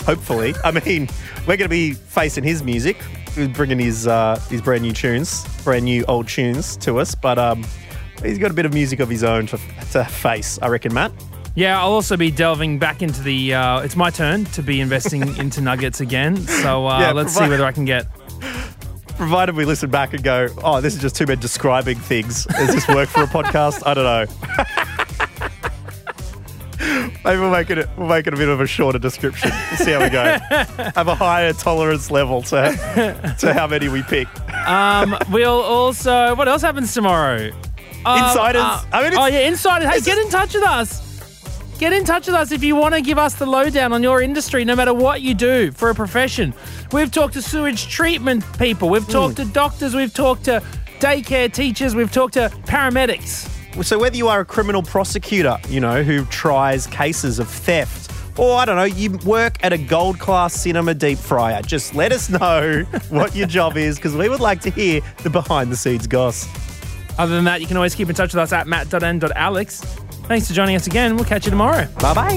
Hopefully, 0.05 0.55
I 0.65 0.71
mean, 0.71 1.09
we're 1.47 1.57
going 1.57 1.61
to 1.61 1.69
be 1.69 1.93
facing 1.93 2.45
his 2.45 2.63
music, 2.63 2.97
He's 3.35 3.49
bringing 3.49 3.79
his 3.79 4.07
uh, 4.07 4.39
his 4.49 4.63
brand 4.63 4.83
new 4.83 4.93
tunes, 4.93 5.45
brand 5.65 5.85
new 5.85 6.05
old 6.09 6.29
tunes 6.29 6.77
to 6.79 6.99
us. 6.99 7.15
But 7.15 7.39
um, 7.39 7.65
he's 8.23 8.39
got 8.39 8.51
a 8.51 8.55
bit 8.55 8.65
of 8.67 8.73
music 8.73 9.01
of 9.01 9.09
his 9.09 9.23
own 9.23 9.47
to, 9.49 9.59
to 9.93 10.05
face, 10.07 10.59
I 10.63 10.69
reckon, 10.69 10.95
Matt. 10.95 11.13
Yeah, 11.55 11.81
I'll 11.81 11.93
also 11.93 12.17
be 12.17 12.31
delving 12.31 12.79
back 12.79 13.03
into 13.03 13.21
the. 13.23 13.55
Uh, 13.55 13.81
it's 13.81 13.97
my 13.97 14.11
turn 14.11 14.45
to 14.47 14.63
be 14.63 14.81
investing 14.81 15.37
into 15.39 15.61
nuggets 15.61 16.01
again. 16.01 16.37
So 16.37 16.87
uh, 16.87 17.01
Yeah, 17.01 17.13
let's 17.13 17.33
see 17.33 17.39
provide- 17.39 17.51
whether 17.51 17.65
I 17.67 17.73
can 17.73 17.85
get. 17.85 18.07
Provided 19.19 19.57
we 19.57 19.65
listen 19.65 19.91
back 19.91 20.15
and 20.15 20.23
go, 20.23 20.49
oh, 20.63 20.81
this 20.81 20.95
is 20.95 21.03
just 21.03 21.17
two 21.17 21.27
men 21.27 21.39
describing 21.41 21.99
things. 21.99 22.45
Does 22.45 22.73
this 22.73 22.87
work 22.89 23.09
for 23.09 23.25
a 23.25 23.27
podcast? 23.27 23.83
I 23.85 23.93
don't 23.95 24.05
know. 24.05 24.27
Maybe 27.25 27.41
we'll 27.41 27.51
make 27.51 27.69
it 27.69 27.89
we'll 27.99 28.07
make 28.07 28.27
it 28.29 28.33
a 28.33 28.37
bit 28.37 28.49
of 28.49 28.61
a 28.61 28.67
shorter 28.67 28.99
description. 29.01 29.51
We'll 29.71 29.79
see 29.79 29.91
how 29.91 30.01
we 30.03 30.09
go. 30.09 30.39
Have 30.95 31.09
a 31.09 31.15
higher 31.17 31.53
tolerance 31.53 32.11
level 32.13 32.43
to 32.43 33.35
to 33.41 33.53
how 33.53 33.67
many 33.67 33.89
we 33.89 34.03
pick. 34.05 34.29
Um, 34.69 35.17
we'll 35.31 35.51
also. 35.61 36.35
What 36.37 36.47
else 36.49 36.63
happens 36.63 36.95
tomorrow? 36.95 37.51
Um, 38.07 38.25
Insiders. 38.25 38.63
uh, 38.63 38.85
I 38.93 39.03
mean, 39.11 39.19
oh 39.19 39.27
yeah, 39.27 39.49
insiders. 39.49 39.89
Hey, 39.89 40.01
get 40.01 40.17
in 40.19 40.31
touch 40.31 40.55
with 40.55 40.63
us. 40.63 41.08
Get 41.79 41.93
in 41.93 42.05
touch 42.05 42.27
with 42.27 42.35
us 42.35 42.51
if 42.51 42.65
you 42.65 42.75
want 42.75 42.97
to 42.97 43.01
give 43.01 43.19
us 43.19 43.35
the 43.35 43.47
lowdown 43.47 43.93
on 43.93 44.03
your 44.03 44.21
industry, 44.21 44.65
no 44.65 44.75
matter 44.75 44.93
what 44.93 45.23
you 45.23 45.33
do 45.33 45.71
for 45.71 45.91
a 45.91 45.95
profession. 45.95 46.53
We've 46.91 47.11
talked 47.11 47.35
to 47.35 47.43
sewage 47.43 47.87
treatment 47.87 48.45
people. 48.59 48.89
We've 48.89 49.09
talked 49.09 49.37
to 49.37 49.45
doctors. 49.45 49.95
We've 49.95 50.13
talked 50.13 50.47
to 50.47 50.61
daycare 50.99 51.53
teachers. 51.53 51.95
We've 51.95 52.11
talked 52.11 52.35
to 52.35 52.49
paramedics. 52.65 53.85
So 53.85 53.97
whether 53.97 54.17
you 54.17 54.27
are 54.27 54.41
a 54.41 54.45
criminal 54.45 54.83
prosecutor, 54.83 55.57
you 55.69 55.79
know, 55.79 56.03
who 56.03 56.25
tries 56.25 56.89
cases 56.89 57.39
of 57.39 57.49
theft, 57.49 58.11
or 58.37 58.59
I 58.59 58.65
don't 58.65 58.75
know, 58.75 58.83
you 58.83 59.17
work 59.19 59.65
at 59.65 59.73
a 59.73 59.79
gold 59.79 60.19
class 60.19 60.55
cinema 60.55 60.95
deep 60.95 61.19
fryer, 61.19 61.63
just 61.63 61.95
let 61.95 62.11
us 62.11 62.29
know 62.29 62.83
what 63.09 63.37
your 63.37 63.47
job 63.47 63.77
is 63.77 63.97
because 63.97 64.17
we 64.17 64.29
would 64.29 64.41
like 64.41 64.61
to 64.63 64.71
hear 64.71 65.01
the 65.23 65.31
behind 65.31 65.71
the 65.71 65.77
scenes 65.77 66.09
goss. 66.09 66.49
Other 67.19 67.37
than 67.37 67.45
that, 67.45 67.61
you 67.61 67.69
can 67.69 67.77
always 67.77 67.95
keep 67.95 68.09
in 68.09 68.17
touch 68.17 68.35
with 68.35 68.43
us 68.43 68.53
at 68.53 68.67
matt.n.alex. 68.67 70.08
Thanks 70.29 70.47
for 70.47 70.53
joining 70.53 70.77
us 70.77 70.87
again. 70.87 71.17
We'll 71.17 71.25
catch 71.25 71.47
you 71.47 71.51
tomorrow. 71.51 71.87
Bye 72.01 72.15
bye. 72.15 72.35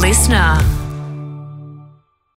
Listener. 0.00 0.81